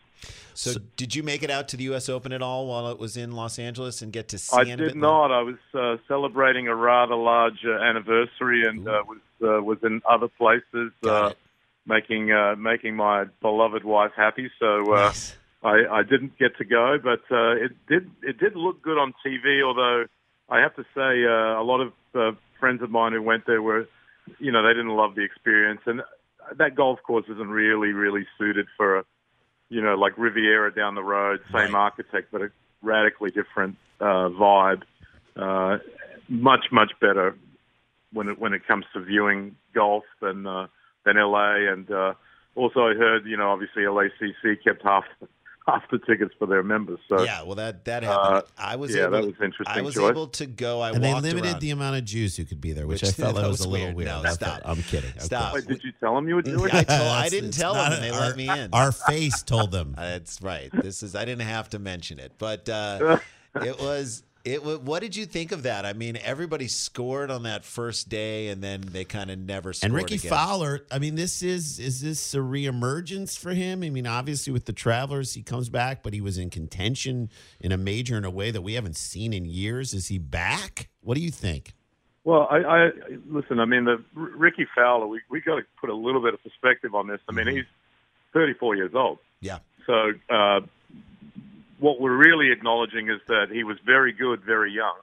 [0.54, 2.10] So, did you make it out to the U.S.
[2.10, 4.72] Open at all while it was in Los Angeles and get to see I it
[4.72, 4.96] a did bit?
[4.98, 5.32] not.
[5.32, 10.02] I was uh, celebrating a rather large uh, anniversary and uh, was uh, was in
[10.08, 11.38] other places, Got uh, it.
[11.90, 14.50] Making uh, making my beloved wife happy.
[14.60, 15.36] So uh, Nice.
[15.64, 19.14] I, I didn't get to go, but uh, it did it did look good on
[19.26, 19.62] TV.
[19.66, 20.06] Although
[20.50, 23.62] I have to say, uh, a lot of uh, friends of mine who went there
[23.62, 23.88] were,
[24.40, 26.02] you know, they didn't love the experience, and
[26.58, 29.04] that golf course isn't really really suited for, a,
[29.70, 31.86] you know, like Riviera down the road, same Right.
[31.88, 34.84] architect, but a radically different uh, vibe.
[35.36, 35.78] Uh,
[36.30, 37.36] much much better
[38.14, 40.68] when it when it comes to viewing golf than uh,
[41.06, 41.72] than LA.
[41.72, 42.14] And uh,
[42.56, 45.04] also, I heard you know obviously LACC kept half
[45.68, 47.00] half the tickets for their members.
[47.08, 48.38] So Yeah, well that that happened.
[48.38, 50.10] Uh, I was yeah, able that was interesting I was choice.
[50.10, 50.82] able to go.
[50.82, 51.60] I and they limited around.
[51.62, 53.60] the amount of Jews who could be there, which, Which- I felt that that was
[53.60, 53.96] was a little weird.
[53.98, 54.24] weird.
[54.24, 54.50] No, stop.
[54.50, 55.12] felt- I'm kidding.
[55.20, 55.54] Stop.
[55.54, 56.74] Wait, did you tell them you would do it?
[56.74, 57.94] I, told, I didn't tell them.
[57.94, 58.70] a- They our, let me in.
[58.74, 59.94] Our face told them.
[59.98, 60.70] That's right.
[60.74, 61.16] This is.
[61.16, 63.20] I didn't have to mention it, but uh,
[63.62, 64.24] it was.
[64.46, 64.64] It.
[64.64, 65.86] What did you think of that?
[65.86, 69.90] I mean, everybody scored on that first day, and then they kind of never scored
[69.90, 70.30] And Ricky again.
[70.30, 73.84] Fowler, I mean, this is is this a reemergence for him?
[73.84, 77.30] I mean, obviously with the Travelers, he comes back, but he was in contention
[77.60, 79.94] in a major in a way that we haven't seen in years.
[79.94, 80.90] Is he back?
[81.02, 81.74] What do you think?
[82.24, 82.90] Well, I, I
[83.28, 83.60] listen.
[83.60, 85.08] I mean, the R- Ricky Fowler.
[85.08, 87.20] We we got to put a little bit of perspective on this.
[87.28, 87.66] I mean, he's
[88.34, 89.20] 34 years old.
[89.42, 89.60] Yeah.
[89.86, 90.62] So uh,
[91.80, 94.98] what we're really acknowledging is that he was very good, very young,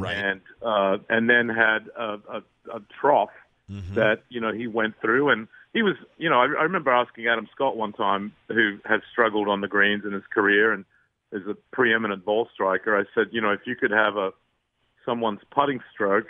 [0.00, 0.16] Right.
[0.16, 2.42] and uh, and then had a, a,
[2.74, 3.30] a trough
[3.72, 3.94] Mm-hmm.
[3.94, 7.28] that you know he went through, and he was you know I, I remember asking
[7.28, 10.84] Adam Scott one time, who has struggled on the greens in his career and
[11.32, 12.94] is a preeminent ball striker.
[12.94, 14.32] I said, you know, if you could have a
[15.06, 16.26] someone's putting stroke,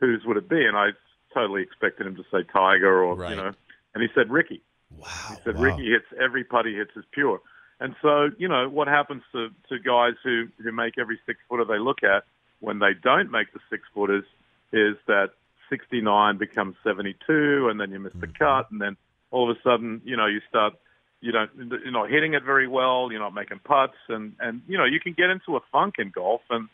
[0.00, 0.64] whose would it be?
[0.64, 0.92] And I
[1.34, 3.30] totally expected him to say Tiger or Right.
[3.32, 3.52] you know,
[3.94, 4.62] and he said Ricky.
[4.90, 5.06] Wow.
[5.28, 5.62] He said wow.
[5.64, 7.42] Ricky hits every putt he hits is pure.
[7.80, 11.64] And so, you know, what happens to, to guys who, who make every six footer
[11.64, 12.24] they look at
[12.60, 14.24] when they don't make the six footers
[14.72, 15.30] is that
[15.70, 18.96] 69 becomes 72 and then you miss the cut and then
[19.30, 20.74] all of a sudden, you know, you start,
[21.22, 24.76] you don't, you're not hitting it very well, you're not making putts and, and, you
[24.76, 26.68] know, you can get into a funk in golf and,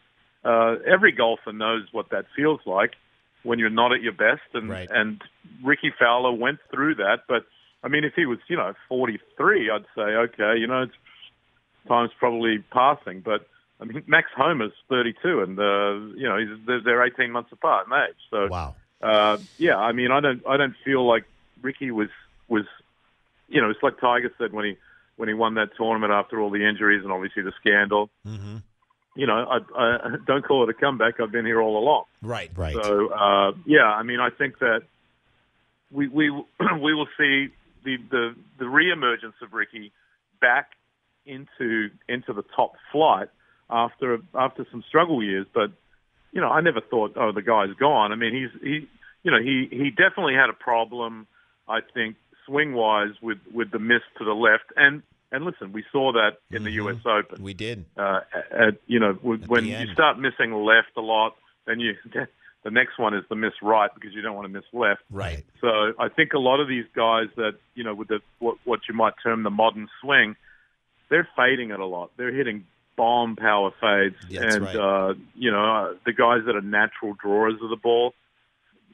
[0.44, 2.92] uh, every golfer knows what that feels like
[3.42, 4.88] when you're not at your best and, Right.
[4.90, 5.22] and
[5.62, 7.46] Ricky Fowler went through that, but
[7.86, 10.92] I mean, if he was, you know, 43, I'd say, okay, you know, it's
[11.86, 13.20] time's probably passing.
[13.20, 13.46] But
[13.80, 17.86] I mean, Max Homa's 32, and uh, you know, he's, they're, they're 18 months apart
[17.86, 18.16] in age.
[18.28, 18.74] So, Wow.
[19.00, 21.26] uh, yeah, I mean, I don't, I don't feel like
[21.62, 22.08] Ricky was,
[22.48, 22.64] was,
[23.48, 24.76] you know, it's like Tiger said when he,
[25.14, 28.10] when he won that tournament after all the injuries and obviously the scandal.
[28.26, 28.56] Mm-hmm.
[29.14, 31.20] You know, I, I don't call it a comeback.
[31.20, 32.04] I've been here all along.
[32.20, 32.50] Right.
[32.56, 32.74] Right.
[32.74, 34.82] So uh, yeah, I mean, I think that
[35.90, 36.30] we we
[36.82, 37.48] we will see
[37.86, 39.92] the the the reemergence of Ricky
[40.40, 40.72] back
[41.24, 43.28] into into the top flight
[43.70, 45.46] after after some struggle years.
[45.54, 45.70] But
[46.32, 48.12] you know, I never thought, oh, the guy's gone.
[48.12, 48.88] I mean, he's he
[49.22, 51.26] you know he he definitely had a problem.
[51.68, 55.02] I think swing wise with with the miss to the left and.
[55.32, 56.98] And listen, we saw that in the U.S.
[57.04, 57.84] Open We did.
[57.96, 58.20] uh,
[58.52, 61.34] at, you know, when you start missing left a lot,
[61.66, 61.94] then you
[62.66, 65.02] the next one is the miss right because you don't want to miss left.
[65.10, 65.44] Right.
[65.60, 65.68] So
[66.00, 68.94] I think a lot of these guys that you know with the what, what you
[69.02, 70.34] might term the modern swing,
[71.08, 72.10] they're fading it a lot.
[72.16, 72.64] They're hitting
[72.96, 74.76] bomb power fades, Yeah, and right.
[74.86, 78.14] uh, you know uh, the guys that are natural drawers of the ball.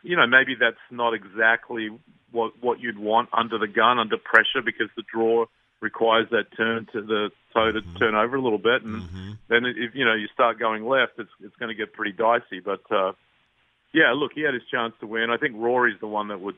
[0.03, 1.89] You know, maybe that's not exactly
[2.31, 5.47] what what you'd want under the gun, under pressure, because the draw
[5.81, 7.97] requires that turn to the toe to Mm-hmm.
[7.99, 11.31] turn over a little bit, and then if you know you start going left, it's
[11.43, 12.61] it's going to get pretty dicey.
[12.61, 13.13] But uh,
[13.93, 15.31] yeah, look, he had his chance to win.
[15.31, 16.57] I think Rory's the one that would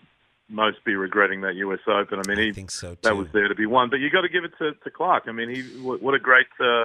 [0.48, 1.80] most be regretting that U.S.
[1.86, 2.20] Open.
[2.24, 2.98] I mean, he I think so too.
[3.02, 5.24] that was there to be won, but you got to give it to, to Clark.
[5.26, 6.46] I mean, he what what a great.
[6.60, 6.84] Uh,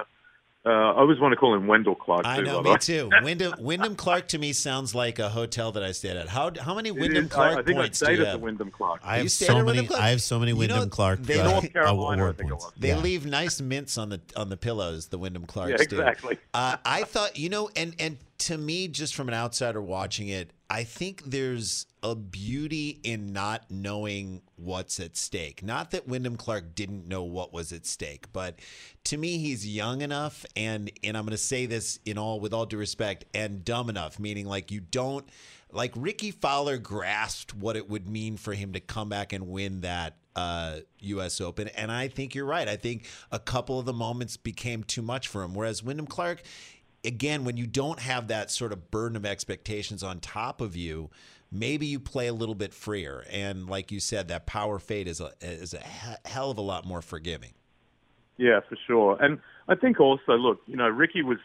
[0.62, 2.26] uh, I always want to call him Wendell Clark.
[2.26, 2.76] I know, me way.
[2.76, 3.08] too.
[3.22, 6.28] Wyndham, Wyndham Clark to me sounds like a hotel that I stayed at.
[6.28, 8.30] How how many Wyndham is- Clark I, I think I points do you at the
[8.32, 8.40] have?
[8.42, 9.00] Wyndham Clark.
[9.02, 9.86] I have stayed so many.
[9.86, 10.02] Clark?
[10.02, 11.22] I have so many You know, Wyndham Clark.
[11.22, 12.72] they- uh, North Carolina, I award think points.
[12.76, 12.98] They Yeah.
[12.98, 15.06] leave nice mints on the on the pillows.
[15.08, 15.96] The Wyndham Clarks Yeah, do.
[16.00, 16.38] exactly.
[16.52, 20.52] Uh, I thought you know, and and to me, just from an outsider watching it,
[20.70, 25.62] I think there's a beauty in not knowing what's at stake.
[25.62, 28.58] Not that Wyndham Clark didn't know what was at stake, but
[29.04, 32.54] to me, he's young enough, and and I'm going to say this in all with
[32.54, 35.28] all due respect, and dumb enough, meaning like you don't.
[35.72, 39.82] Like Ricky Fowler grasped what it would mean for him to come back and win
[39.82, 41.40] that uh, U.S.
[41.40, 42.66] Open, and I think you're right.
[42.66, 45.54] I think a couple of the moments became too much for him.
[45.54, 46.42] Whereas Wyndham Clark,
[47.04, 51.10] again, when you don't have that sort of burden of expectations on top of you,
[51.50, 53.24] maybe you play a little bit freer.
[53.30, 55.80] And like you said, that power fade is a is a
[56.28, 57.52] hell of a lot more forgiving.
[58.36, 59.22] Yeah, for sure.
[59.22, 59.38] And
[59.68, 61.38] I think also, look, you know, Ricky was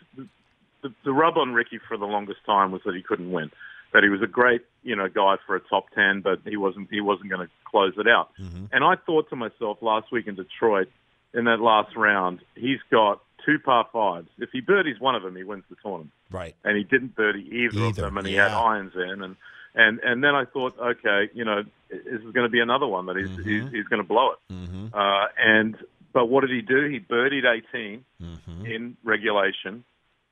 [0.82, 3.52] the, the rub on Ricky for the longest time was that he couldn't win.
[3.94, 6.90] That he was a great, you know, guy for a top ten, but he wasn't
[6.92, 8.30] he wasn't going to close it out.
[8.40, 8.66] Mm-hmm.
[8.72, 10.90] And I thought to myself last week in Detroit,
[11.34, 14.28] in that last round, he's got two par fives.
[14.40, 16.56] If he birdies one of them, he wins the tournament Right.
[16.64, 19.36] and he didn't birdie either, of them, and he had irons in, and
[19.76, 23.06] and and then I thought, okay, you know, this is going to be another one
[23.08, 24.54] that he's he's, he's going to blow it.
[24.54, 24.88] Mm-hmm.
[24.94, 25.76] Uh, and
[26.14, 26.86] but what did he do?
[26.90, 27.44] He birdied
[27.74, 28.66] 18 Mm-hmm.
[28.66, 29.84] in regulation,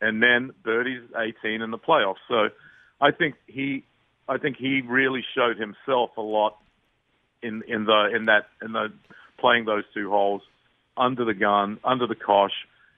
[0.02, 2.24] and then birdies 18 in the playoffs.
[2.30, 2.50] So
[3.02, 3.84] I think he,
[4.30, 6.58] I think he really showed himself a lot
[7.42, 8.92] in in the in that in the
[9.40, 10.42] playing those two holes
[10.96, 12.54] under the gun, under the cosh,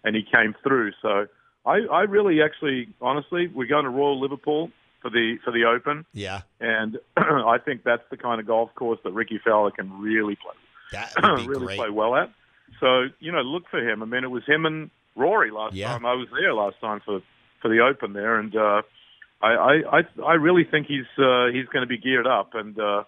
[0.05, 0.91] and he came through.
[1.01, 1.27] So
[1.65, 6.05] I, I really actually honestly we're going to Royal Liverpool for the for the Open,
[6.13, 10.35] Yeah, and I think that's the kind of golf course that Ricky Fowler can really
[10.35, 10.55] play
[10.91, 11.77] that would be really great.
[11.77, 12.31] play well at.
[12.79, 14.01] So you know, look for him.
[14.01, 15.89] I mean, it was him and Rory last Yeah.
[15.91, 17.21] time I was there last time for
[17.61, 18.81] for the Open there, and uh,
[19.41, 22.77] I, I I I really think he's uh, he's going to be geared up, and
[22.79, 23.03] uh,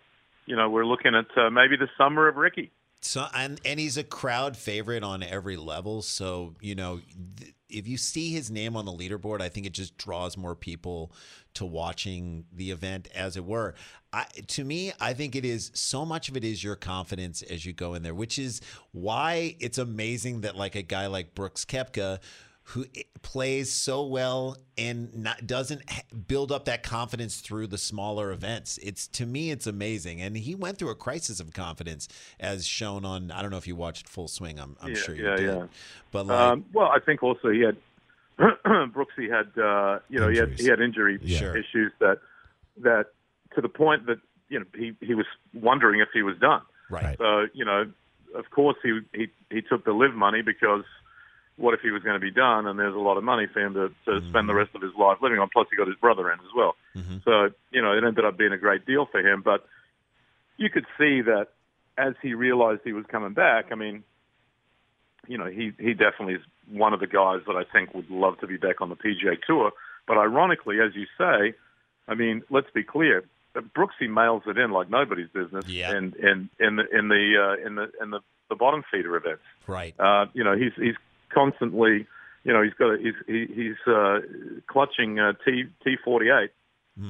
[0.46, 2.72] you know, we're looking at uh, maybe the summer of Ricky.
[3.02, 6.02] So and and he's a crowd favorite on every level.
[6.02, 7.02] So you know,
[7.38, 10.56] th- if you see his name on the leaderboard, I think it just draws more
[10.56, 11.12] people
[11.56, 13.76] to watching the event, as it were.
[14.14, 17.66] I, to me, I think it is so much of it is your confidence as
[17.66, 21.66] you go in there, which is why it's amazing that like a guy like Brooks
[21.66, 22.20] Koepka.
[22.72, 22.86] Who
[23.22, 25.84] plays so well and not, doesn't
[26.28, 28.78] build up that confidence through the smaller events?
[28.84, 32.10] It's to me, it's amazing, and he went through a crisis of confidence,
[32.40, 33.32] as shown on.
[33.32, 34.60] I don't know if you watched Full Swing.
[34.60, 35.66] I'm, I'm Yeah, sure you yeah, did, yeah.
[36.12, 37.78] but like, Um, well, I think also he had
[38.38, 41.56] Brooksy had uh, you know he had he had injury Sure.
[41.58, 42.20] issues that
[42.82, 43.06] that
[43.56, 46.62] to the point that you know he he was wondering if he was done.
[46.90, 47.90] right, So you know,
[48.36, 50.84] of course he he he took the LIV money because
[51.58, 52.68] what if he was going to be done?
[52.68, 54.94] And there's a lot of money for him to, to spend the rest of his
[54.98, 55.50] life living on.
[55.52, 56.76] Plus, he got his brother in as well.
[57.26, 59.42] So you know, it ended up being a great deal for him.
[59.44, 59.66] But
[60.58, 61.48] you could see that
[61.98, 63.66] as he realized he was coming back.
[63.72, 64.04] I mean,
[65.28, 66.42] you know, he he definitely is
[66.72, 69.38] one of the guys that I think would love to be back on the PGA
[69.46, 69.72] Tour.
[70.08, 71.54] But ironically, as you say,
[72.08, 73.24] I mean, let's be clear.
[73.76, 75.98] Brooksy mails it in like nobody's business Yeah.
[75.98, 79.42] in in in the in the uh, in the in the, the bottom feeder events.
[79.66, 79.94] right.
[80.00, 80.96] Uh, you know, he's he's
[81.34, 82.08] constantly,
[82.44, 84.20] you know, he's got a, he's he, he's uh,
[84.68, 86.52] clutching uh, T T forty eight,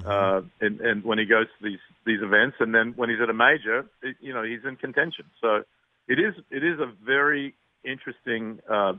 [0.05, 3.29] uh, and and when he goes to these these events, and then when he's at
[3.29, 5.25] a major, it, you know, he's in contention.
[5.41, 5.63] So
[6.07, 7.53] it is it is a very
[7.83, 8.93] interesting uh,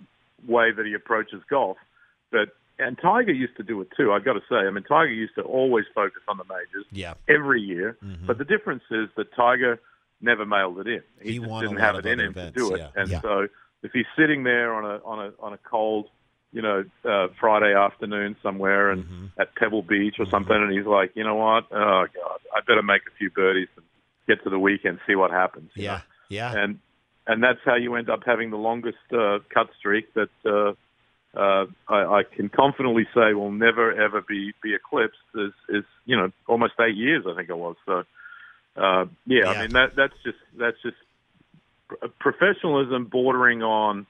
[0.47, 1.77] way that he approaches golf.
[2.31, 4.13] But and Tiger used to do it too.
[4.13, 7.15] I've got to say, I mean, Tiger used to always focus on the majors Yeah,
[7.29, 7.97] every year.
[8.27, 9.81] But the difference is that Tiger
[10.21, 11.03] never mailed it in.
[11.21, 12.79] He, He just didn't have it in him events, to do it.
[12.79, 12.91] yeah.
[12.95, 13.21] And Yeah.
[13.21, 13.49] so
[13.83, 16.09] if he's sitting there on a on a on a cold,
[16.53, 19.41] you know, uh, Friday afternoon somewhere and Mm-hmm.
[19.41, 21.65] at Pebble Beach or something, and he's like, you know what?
[21.71, 23.85] Oh God, I better make a few birdies and
[24.27, 25.71] get to the weekend, see what happens.
[25.77, 26.01] yeah, know?
[26.29, 26.53] yeah.
[26.63, 26.79] and
[27.27, 30.73] and that's how you end up having the longest uh, cut streak that uh,
[31.39, 35.19] uh, I, I can confidently say will never ever be be eclipsed.
[35.35, 37.77] Is is you know almost eight years I think it was.
[37.87, 38.03] So
[38.77, 39.47] uh, yeah, Yeah.
[39.51, 40.97] I mean that that's just that's just
[42.19, 44.07] professionalism bordering on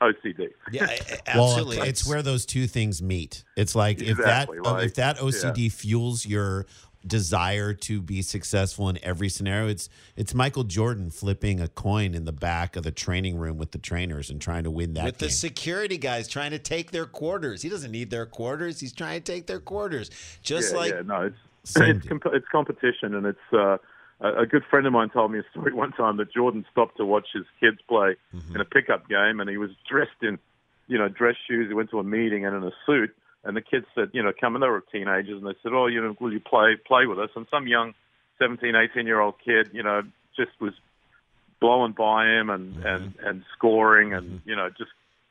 [0.00, 0.50] OCD.
[0.72, 0.98] Yeah, I-
[1.28, 1.76] I- Well, absolutely.
[1.78, 3.44] it's, it's where those two things meet.
[3.56, 6.66] It's like Exactly, if that uh, like, if that OCD fuels your
[7.06, 12.24] desire to be successful in every scenario, it's it's Michael Jordan flipping a coin in
[12.26, 15.18] the back of the training room with the trainers and trying to win that with
[15.18, 17.62] the security guys trying to take their quarters.
[17.62, 18.80] He doesn't need their quarters.
[18.80, 20.10] He's trying to take their quarters.
[20.42, 23.76] Just yeah, like yeah, no, it's it's, comp- it's competition, and it's uh,
[24.20, 26.96] a a good friend of mine told me a story one time that Jordan stopped
[26.98, 28.54] to watch his kids play mm-hmm.
[28.54, 30.38] in a pickup game, and he was dressed in,
[30.86, 31.68] you know, dress shoes.
[31.68, 33.14] He went to a meeting and in a suit,
[33.44, 35.86] and the kids said, you know, come and they were teenagers, and they said, oh,
[35.86, 37.30] you know, will you play play with us?
[37.34, 37.94] And some young
[38.38, 40.02] 17, 18 year old kid, you know,
[40.36, 40.74] just was
[41.60, 42.86] blowing by him and mm-hmm.
[42.86, 44.48] and and scoring and mm-hmm.
[44.48, 44.90] you know just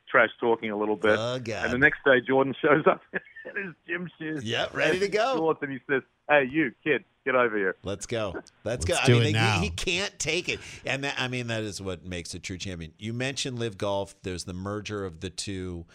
[0.10, 1.18] trash talking a little bit.
[1.20, 1.36] Oh.
[1.36, 4.44] And the next day, Jordan shows up in his gym shoes.
[4.44, 5.36] Yeah, ready to go.
[5.36, 8.32] shorts, And he says, "Hey, you kid, get over here." Let's go.
[8.36, 8.96] Let's, Let's go.
[9.06, 9.60] do I mean, it they- now.
[9.60, 12.58] He, he can't take it, and that, I mean that is what makes a true
[12.58, 12.94] champion.
[12.98, 14.16] You mentioned LIV Golf.
[14.24, 15.86] There's the merger of the two.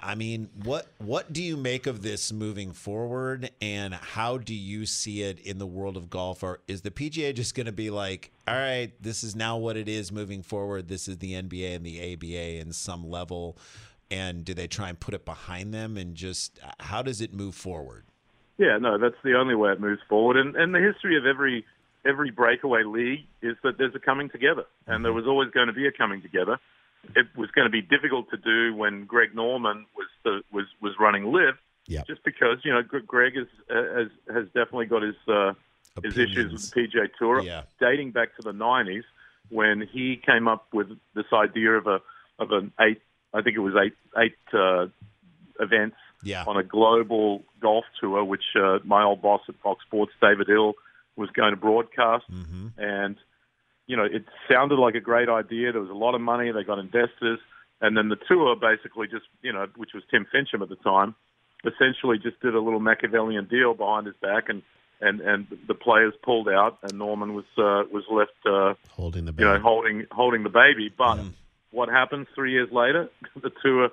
[0.00, 4.84] I mean, what what do you make of this moving forward, and how do you
[4.84, 6.42] see it in the world of golf?
[6.42, 9.78] Or is the PGA just going to be like, all right, this is now what
[9.78, 10.88] it is moving forward.
[10.88, 13.56] This is the NBA and the ABA in some level,
[14.10, 17.54] and do they try and put it behind them, and just how does it move
[17.54, 18.04] forward?
[18.58, 20.36] Yeah, no, that's the only way it moves forward.
[20.36, 21.64] And and the history of every
[22.06, 25.72] every breakaway league is that there's a coming together, and there was always going to
[25.72, 26.58] be a coming together.
[27.16, 30.92] It was going to be difficult to do when Greg Norman was the, was was
[31.00, 32.02] running LIV, Yeah.
[32.06, 35.52] just because you know Greg is, has has definitely got his uh,
[36.02, 37.62] his issues with the PGA Tour, Yeah.
[37.80, 39.04] dating back to the '90s
[39.50, 42.00] when he came up with this idea of a
[42.38, 43.02] of an eight,
[43.34, 44.86] I think it was eight eight uh,
[45.60, 46.44] events Yeah.
[46.46, 50.74] on a global golf tour, which uh, my old boss at Fox Sports, David Hill,
[51.16, 52.24] was going to broadcast.
[52.30, 52.68] Mm-hmm.
[52.78, 53.16] And,
[53.86, 55.72] you know, it sounded like a great idea.
[55.72, 56.50] There was a lot of money.
[56.50, 57.38] They got investors.
[57.80, 61.14] And then the tour basically just, you know, which was Tim Finchem at the time,
[61.64, 64.62] essentially just did a little Machiavellian deal behind his back and
[65.00, 69.34] and and the players pulled out, and Norman was uh, was left, uh, Holding the
[69.36, 70.92] you know, holding holding the baby.
[70.96, 71.20] But
[71.70, 73.10] what happens three years later?
[73.42, 73.90] the tour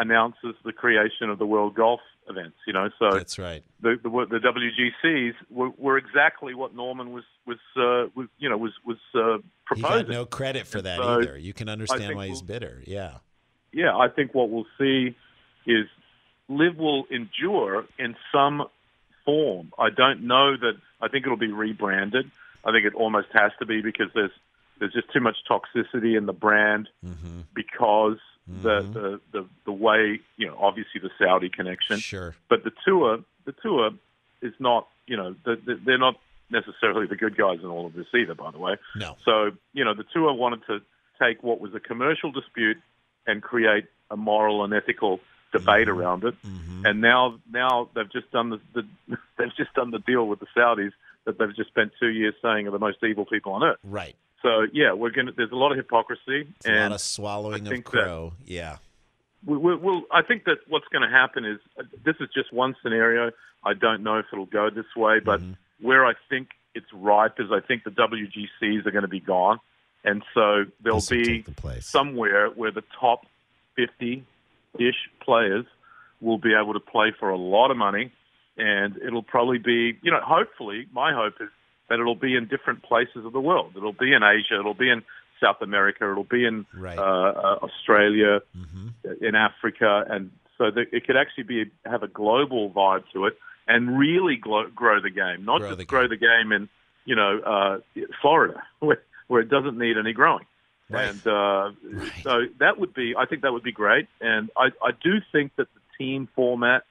[0.00, 2.56] announces the creation of the World Golf events.
[2.66, 3.62] You know, so That's right.
[3.82, 8.56] the the, the WGCs were, were exactly what Norman was was uh, was you know
[8.56, 9.38] was was uh,
[9.74, 10.06] He proposing.
[10.06, 11.38] got no credit for that So, either.
[11.38, 12.82] You can understand why he's we'll- bitter.
[12.86, 13.18] Yeah.
[13.72, 15.14] yeah, I think what we'll see
[15.66, 15.86] is
[16.48, 18.64] LIV will endure in some
[19.24, 19.72] form.
[19.78, 20.74] I don't know that.
[21.00, 22.30] I think it'll be rebranded.
[22.64, 24.32] I think it almost has to be because there's
[24.78, 27.40] there's just too much toxicity in the brand Mm-hmm.
[27.54, 28.18] because
[28.62, 28.92] the, mm-hmm.
[28.92, 32.34] the the the way you know obviously the Saudi connection, Sure.
[32.48, 33.90] but the tour the tour
[34.42, 36.16] is not you know the, the, they're not
[36.50, 38.34] necessarily the good guys in all of this either.
[38.34, 39.16] By the way, No.
[39.24, 40.80] so, you know, the tour wanted to
[41.20, 42.78] take what was a commercial dispute
[43.26, 45.20] and create a moral and ethical
[45.52, 45.98] debate mm-hmm.
[45.98, 46.34] around it.
[46.42, 46.86] Mm-hmm.
[46.86, 50.46] And now, now they've just done the, the they've just done the deal with the
[50.56, 50.92] Saudis
[51.26, 53.78] that they've just spent two years saying are the most evil people on earth.
[53.84, 54.16] Right.
[54.42, 55.32] So, yeah, we're gonna.
[55.36, 58.32] There's a lot of hypocrisy, It's a and lot of swallowing of crow.
[58.44, 58.76] Yeah.
[59.46, 62.52] we, we, we'll, I think that what's going to happen is uh, this is just
[62.52, 63.32] one scenario.
[63.64, 65.40] I don't know if it'll go this way, but
[65.80, 69.58] where I think it's ripe is I think the WGCs are going to be gone,
[70.04, 73.26] and so there'll This be the somewhere where the top
[73.78, 75.66] 50-ish players
[76.20, 78.12] will be able to play for a lot of money,
[78.56, 81.48] and it'll probably be, you know, hopefully, my hope is
[81.90, 83.72] that it'll be in different places of the world.
[83.76, 85.02] It'll be in Asia, it'll be in
[85.42, 86.98] South America, it'll be in Right.
[86.98, 89.22] uh, uh, Australia, Mm-hmm.
[89.24, 93.36] in Africa, and so that it could actually be have a global vibe to it
[93.66, 96.68] and really glo- grow the game, not Grow just the grow the game in
[97.04, 97.78] you know uh,
[98.22, 100.46] Florida where, where it doesn't need any growing.
[100.88, 101.08] Right.
[101.08, 101.70] And uh,
[102.22, 104.08] so that would be, I think that would be great.
[104.20, 106.82] And I, I do think that the team format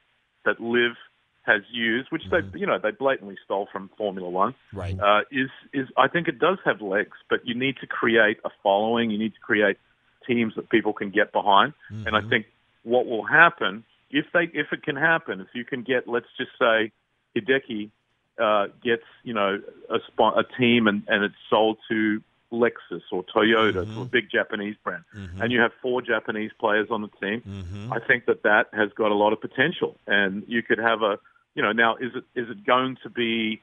[0.46, 0.96] that LIV
[1.42, 2.50] has used, which Mm-hmm.
[2.52, 4.98] they, you know, they blatantly stole from Formula One, Right.
[4.98, 8.50] uh, is is I think it does have legs, but you need to create a
[8.62, 9.10] following.
[9.10, 9.78] You need to create
[10.26, 11.72] teams that people can get behind.
[11.88, 12.46] And I think
[12.82, 16.50] what will happen if they if it can happen, if you can get, let's just
[16.58, 16.92] say,
[17.36, 17.90] Hideki
[18.38, 22.20] uh, gets you know a spot, a team and, and it's sold to
[22.52, 25.04] Lexus or Toyota, to a big Japanese brand,
[25.40, 27.42] and you have four Japanese players on the team.
[27.46, 27.92] Mm-hmm.
[27.92, 31.18] I think that that has got a lot of potential, and you could have a
[31.54, 33.60] you know now is it is it going to be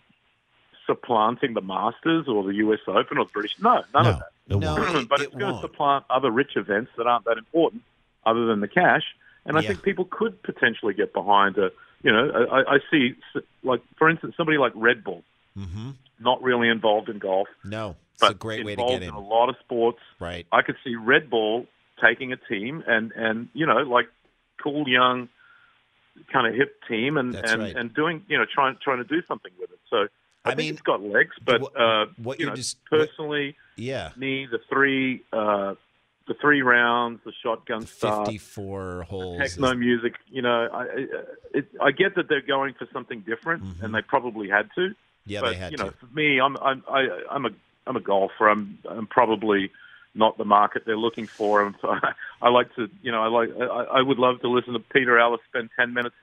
[0.85, 2.79] supplanting the Masters or the U.S.
[2.87, 3.55] Open or the British?
[3.59, 4.29] No, none No, of that.
[4.49, 4.95] it No, won't.
[4.95, 5.61] it- but it it's going to won't.
[5.61, 7.81] supplant other rich events that aren't that important,
[8.25, 9.03] other than the cash.
[9.45, 9.69] And I Yeah.
[9.69, 11.71] think people could potentially get behind a,
[12.03, 13.15] you know, I, I see
[13.63, 15.23] like for instance somebody like Red Bull,
[15.57, 15.91] Mm-hmm.
[16.19, 17.95] not really involved in golf, No.
[18.13, 19.09] It's but a great way to involved get in.
[19.09, 19.99] in a lot of sports.
[20.19, 20.45] Right.
[20.51, 21.65] I could see Red Bull
[22.01, 24.07] taking a team and and you know like
[24.63, 25.29] cool young
[26.31, 27.75] kind of hip team and That's and, right.
[27.75, 29.79] and doing you know trying trying to do something with it.
[29.89, 30.07] So
[30.45, 33.55] I, I mean, it's got legs, but what- uh, what you know, just- what- personally,
[33.75, 34.11] Yeah.
[34.15, 35.75] me the three uh,
[36.27, 39.39] the three rounds, the shotgun start, 54 holes.
[39.39, 40.15] techno is- music.
[40.29, 41.07] You know, I I-
[41.53, 44.81] it, I get that they're going for something different, and they probably had to.
[44.81, 44.91] Mm-hmm.
[45.25, 45.97] yeah, but they had you know, to.
[45.97, 47.49] for me, I'm I'm I, I'm a
[47.85, 48.47] I'm a golfer.
[48.49, 49.71] I'm I'm probably
[50.17, 51.65] not the market they're looking for.
[51.65, 51.89] And so
[52.41, 55.17] I like to, you know, I like I, I would love to listen to Peter
[55.17, 56.15] Alliss spend ten minutes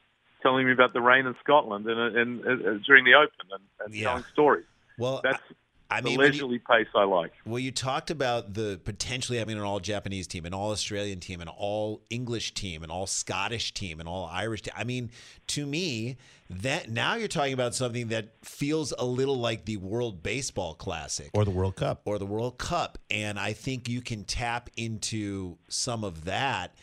[0.43, 3.63] telling me about the rain in Scotland and and, and uh, during the Open and,
[3.85, 4.09] and Yeah.
[4.09, 4.67] telling stories.
[4.99, 5.55] Well, That's I
[6.01, 7.33] the mean, when you- leisurely pace I like.
[7.47, 11.41] Well, you talked about the potentially having an all Japanese team, an all Australian team,
[11.41, 14.75] an all English team, an all Scottish team, an all Irish team.
[14.77, 15.11] I mean,
[15.49, 16.17] to me,
[16.51, 21.31] that now you're talking about something that feels a little like the World Baseball Classic
[21.33, 22.03] Or the World Cup.
[22.05, 22.99] or the World Cup.
[23.11, 26.75] And I think you can tap into some of that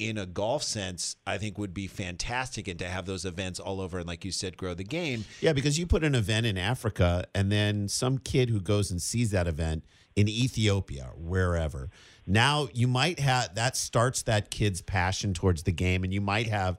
[0.00, 2.66] in a golf sense, I think would be fantastic.
[2.66, 5.26] And to have those events all over and, like you said, grow the game.
[5.40, 9.00] Yeah, because you put an event in Africa, and then some kid who goes and
[9.00, 9.84] sees that event
[10.16, 11.90] in Ethiopia, wherever.
[12.26, 16.46] Now you might have that starts that kid's passion towards the game, and you might
[16.46, 16.78] have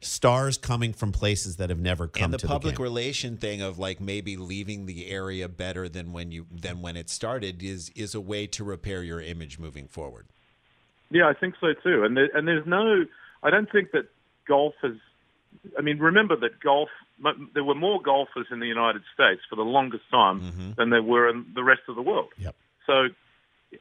[0.00, 3.78] stars coming from places that have never come and the public the relation thing of
[3.78, 8.14] like maybe leaving the area better than when you than when it started is is
[8.14, 10.26] a way to repair your image moving forward.
[11.10, 12.04] Yeah, I think so too.
[12.04, 13.04] And there, and there's no,
[13.42, 14.06] I don't think that
[14.46, 14.92] golf has.
[15.76, 16.88] I mean, remember that golf.
[17.54, 21.28] There were more golfers in the United States for the longest time than there were
[21.28, 22.28] in the rest of the world.
[22.38, 22.54] Yep.
[22.86, 23.08] So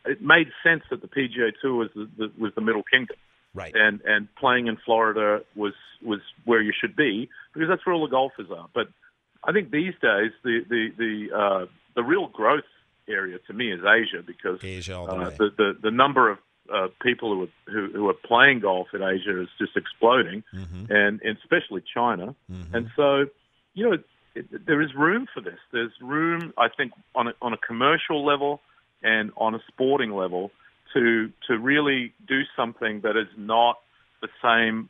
[0.06, 3.18] it made sense that the PGA Tour was the, the was the Middle Kingdom,
[3.54, 3.74] Right.
[3.76, 8.06] and and playing in Florida was was where you should be because that's where all
[8.06, 8.68] the golfers are.
[8.74, 8.88] But
[9.44, 11.66] I think these days the the the uh,
[11.96, 12.64] the real growth
[13.08, 16.38] area to me is Asia because Asia uh, the, the the number of
[16.74, 20.92] uh, people who are who, who are playing golf in Asia is just exploding, Mm-hmm.
[20.92, 22.36] and, and especially China.
[22.74, 23.26] And so,
[23.74, 23.98] you know,
[24.36, 25.60] it, there is room for this.
[25.72, 28.62] There's room, I think, on a, on a commercial level
[29.02, 30.52] and on a sporting level
[30.94, 33.78] to to really do something that is not
[34.22, 34.90] the same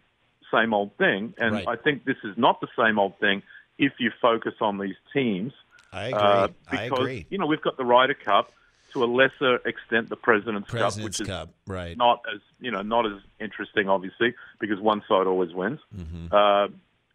[0.54, 1.34] same old thing.
[1.38, 1.68] And Right.
[1.68, 3.44] I think this is not the same old thing
[3.78, 5.54] if you focus on these teams.
[5.94, 6.20] I agree.
[6.20, 7.26] Uh, I agree.
[7.30, 8.52] you know we've got the Ryder Cup,
[8.94, 11.98] to a lesser extent the President's, Cup, President's which is Cup, right?
[11.98, 15.80] not as you know not as interesting, obviously, because one side always wins.
[15.96, 16.34] Mm-hmm.
[16.34, 16.68] Uh,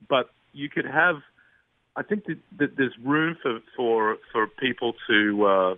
[0.08, 1.16] but you could have,
[1.96, 5.74] I think that, that there's room for for for people to, uh,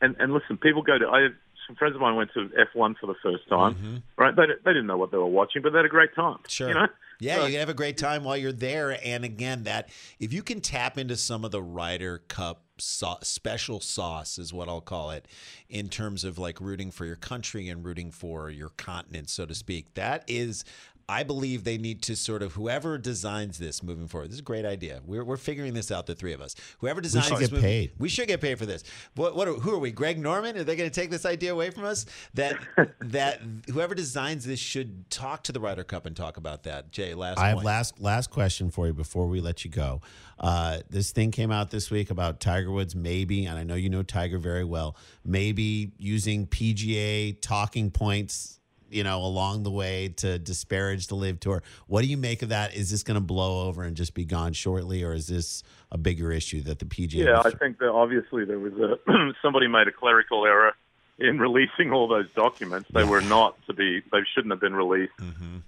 [0.00, 1.06] and and listen, people go to.
[1.06, 1.28] I
[1.66, 4.02] some friends of mine went to F1 for the first time.
[4.16, 6.34] Right, they they didn't know what they were watching, but they had a great time.
[6.34, 6.48] Mm-hmm.
[6.48, 6.68] Sure.
[6.68, 6.88] you know.
[7.20, 8.98] Yeah, So- you can have a great time while you're there.
[9.04, 9.88] And again, that
[10.18, 14.68] if you can tap into some of the Ryder Cup sau- special sauce, is what
[14.68, 15.26] I'll call it,
[15.68, 19.54] in terms of like rooting for your country and rooting for your continent, so to
[19.54, 19.94] speak.
[19.94, 20.64] That is.
[21.08, 24.28] I believe they need to sort of whoever designs this moving forward.
[24.28, 25.00] This is a great idea.
[25.04, 26.54] We're, we're figuring this out, the three of us.
[26.78, 27.92] Whoever designs we should this get movie- paid.
[27.98, 28.84] we should get paid for this.
[29.14, 29.36] What?
[29.36, 29.48] What?
[29.48, 29.90] Are, who are we?
[29.90, 30.56] Greg Norman?
[30.56, 32.06] Are they going to take this idea away from us?
[32.34, 32.56] That
[33.00, 33.40] that
[33.70, 36.90] whoever designs this should talk to the Ryder Cup and talk about that.
[36.90, 37.38] Jay, last.
[37.38, 37.66] I have point.
[37.66, 40.00] last last question for you before we let you go.
[40.38, 43.88] Uh, this thing came out this week about Tiger Woods maybe, and I know you
[43.88, 44.96] know Tiger very well.
[45.24, 48.58] Maybe using PGA talking points,
[48.90, 51.62] you know, along the way to disparage the LIV Tour.
[51.86, 52.74] What do you make of that?
[52.74, 55.98] Is this going to blow over and just be gone shortly, or is this a
[55.98, 57.26] bigger issue that the PGA?
[57.26, 58.98] Yeah, I think that obviously there was a
[59.42, 60.74] somebody made a clerical error
[61.18, 62.88] in releasing all those documents.
[62.92, 64.00] They were not to be.
[64.12, 65.12] They shouldn't have been released.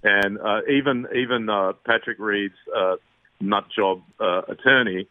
[0.03, 2.95] And uh, even even uh, Patrick Reed's uh,
[3.39, 5.07] nut job uh, attorney,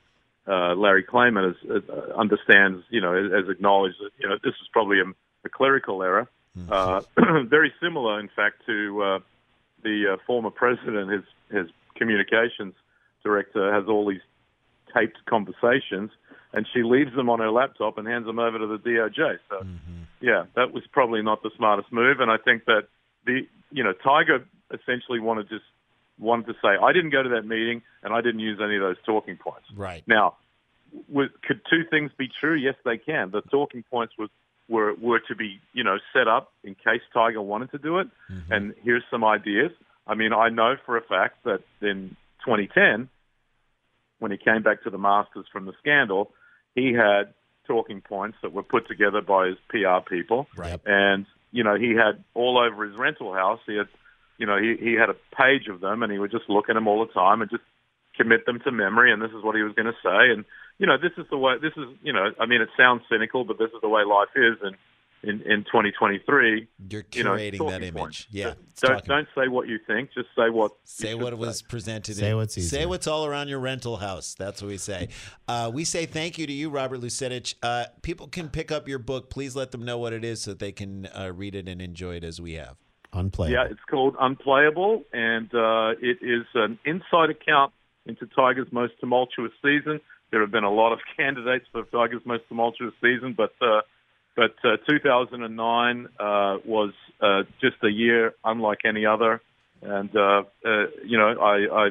[0.47, 2.85] uh, Larry Klayman, is, uh, understands.
[2.91, 5.05] You know, has acknowledged that you know this is probably a,
[5.45, 6.29] a clerical error.
[6.71, 7.03] Uh,
[7.45, 9.19] very similar, in fact, to uh,
[9.83, 11.11] the uh, former president.
[11.11, 12.75] His his communications
[13.23, 14.21] director has all these
[14.95, 16.11] taped conversations,
[16.53, 19.39] and she leaves them on her laptop and hands them over to the DOJ.
[19.49, 19.67] So,
[20.21, 22.21] yeah, that was probably not the smartest move.
[22.21, 22.89] And I think that
[23.27, 25.65] the you know Tiger essentially wanted just
[26.19, 28.83] wanted to say I didn't go to that meeting and I didn't use any of
[28.83, 29.67] those talking points.
[29.75, 30.03] Right.
[30.07, 30.37] Now,
[31.43, 32.55] could two things be true?
[32.55, 33.31] Yes, they can.
[33.31, 34.31] The talking points was
[34.69, 38.09] were were to be you know set up in case Tiger wanted to do it.
[38.31, 38.53] Mm-hmm.
[38.53, 39.71] And here's some ideas.
[40.07, 43.09] I mean, I know for a fact that in 2010,
[44.19, 46.31] when he came back to the Masters from the scandal,
[46.75, 47.35] he had
[47.67, 50.47] talking points that were put together by his PR people.
[50.57, 50.81] Right.
[50.87, 53.61] And you know, he had all over his rental house.
[53.67, 53.89] He had,
[54.39, 56.75] you know, he he had a page of them, and he would just look at
[56.75, 57.63] them all the time and just
[58.17, 59.13] commit them to memory.
[59.13, 60.33] And this is what he was going to say.
[60.33, 60.45] And
[60.79, 61.55] you know, this is the way.
[61.61, 64.29] This is, you know, I mean, it sounds cynical, but this is the way life
[64.37, 64.57] is.
[64.63, 64.77] And
[65.23, 67.95] in in 2023, You're you know, that image.
[67.95, 68.27] points.
[68.31, 68.55] Yeah.
[68.81, 70.11] Don't talking- don't say what you think.
[70.13, 70.73] Just say what.
[70.85, 71.47] Say what it say.
[71.47, 72.17] was presented.
[72.17, 72.37] Say in.
[72.37, 74.35] what's Say what's all around your rental house.
[74.35, 75.09] That's what we say.
[75.49, 77.55] Uh, we say thank you to you, Robert Lusetich.
[77.63, 79.31] Uh, people can pick up your book.
[79.31, 81.81] Please let them know what it is so that they can uh, read it and
[81.81, 82.77] enjoy it as we have.
[83.13, 83.55] unplayable.
[83.55, 87.73] Yeah, it's called Unplayable, and uh, it is an inside account
[88.07, 90.01] into Tiger's most tumultuous season.
[90.31, 93.83] There have been a lot of candidates for Tiger's most tumultuous season, but uh,
[94.35, 99.41] but uh, 2009 uh, was uh, just a year unlike any other,
[99.83, 101.89] and uh, uh, you know I, I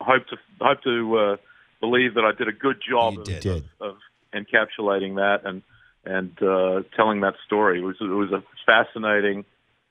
[0.00, 1.36] hope to hope to uh,
[1.80, 3.24] believe that I did a good job of.
[3.24, 3.64] Did.
[3.80, 3.96] of
[4.32, 5.62] encapsulating that and
[6.04, 7.78] and uh, telling that story.
[7.78, 9.44] It was it was a fascinating,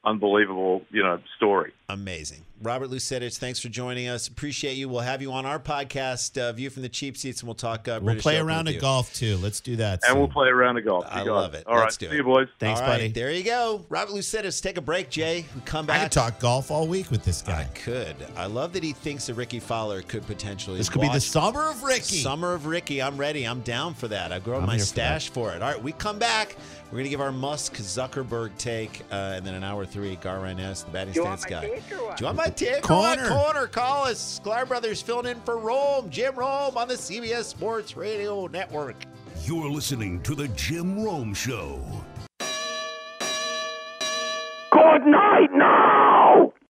[0.04, 1.74] unbelievable you know story.
[1.90, 2.44] Amazing.
[2.64, 4.28] Robert Lusetich, thanks for joining us.
[4.28, 4.88] Appreciate you.
[4.88, 7.88] We'll have you on our podcast, uh, View from the Cheap Seats, and we'll talk
[7.88, 9.36] uh, We'll play Open around with at golf too.
[9.38, 9.94] Let's do that.
[10.04, 10.20] And soon.
[10.20, 11.06] we'll play around a golf.
[11.10, 11.66] I You got love it.
[11.66, 12.18] All right, Let's do see it.
[12.18, 12.48] you, boys.
[12.60, 13.08] Thanks, All right, buddy.
[13.10, 13.84] There you go.
[13.90, 15.46] Robert Lusetich, take a break, Jay.
[15.66, 16.00] Come back.
[16.02, 17.62] I could talk golf all week with this guy.
[17.62, 18.16] I could.
[18.38, 20.78] I love that he thinks that Rickie Fowler could potentially.
[20.78, 22.18] This could be the summer of Ricky.
[22.18, 23.02] Summer of Ricky.
[23.02, 23.46] I'm ready.
[23.46, 24.32] I'm down for that.
[24.32, 25.64] I've grown I'm my here for stash for, it.
[25.64, 26.56] All right, we come back.
[26.92, 30.40] We're going to give our Musk Zuckerberg take, uh, and then an hour three, Gar
[30.40, 31.80] Ryness, the batting stance guy.
[31.90, 32.90] Do you want my take?
[32.90, 33.18] or what?
[33.18, 33.30] Corner.
[33.30, 33.68] Corner.
[33.68, 34.42] Call us.
[34.44, 36.10] Sklar Brothers filling in for Rome.
[36.10, 38.98] Jim Rome on the CBS Sports Radio Network.
[39.46, 41.82] You're listening to The Jim Rome Show.
[44.70, 46.01] Good night now!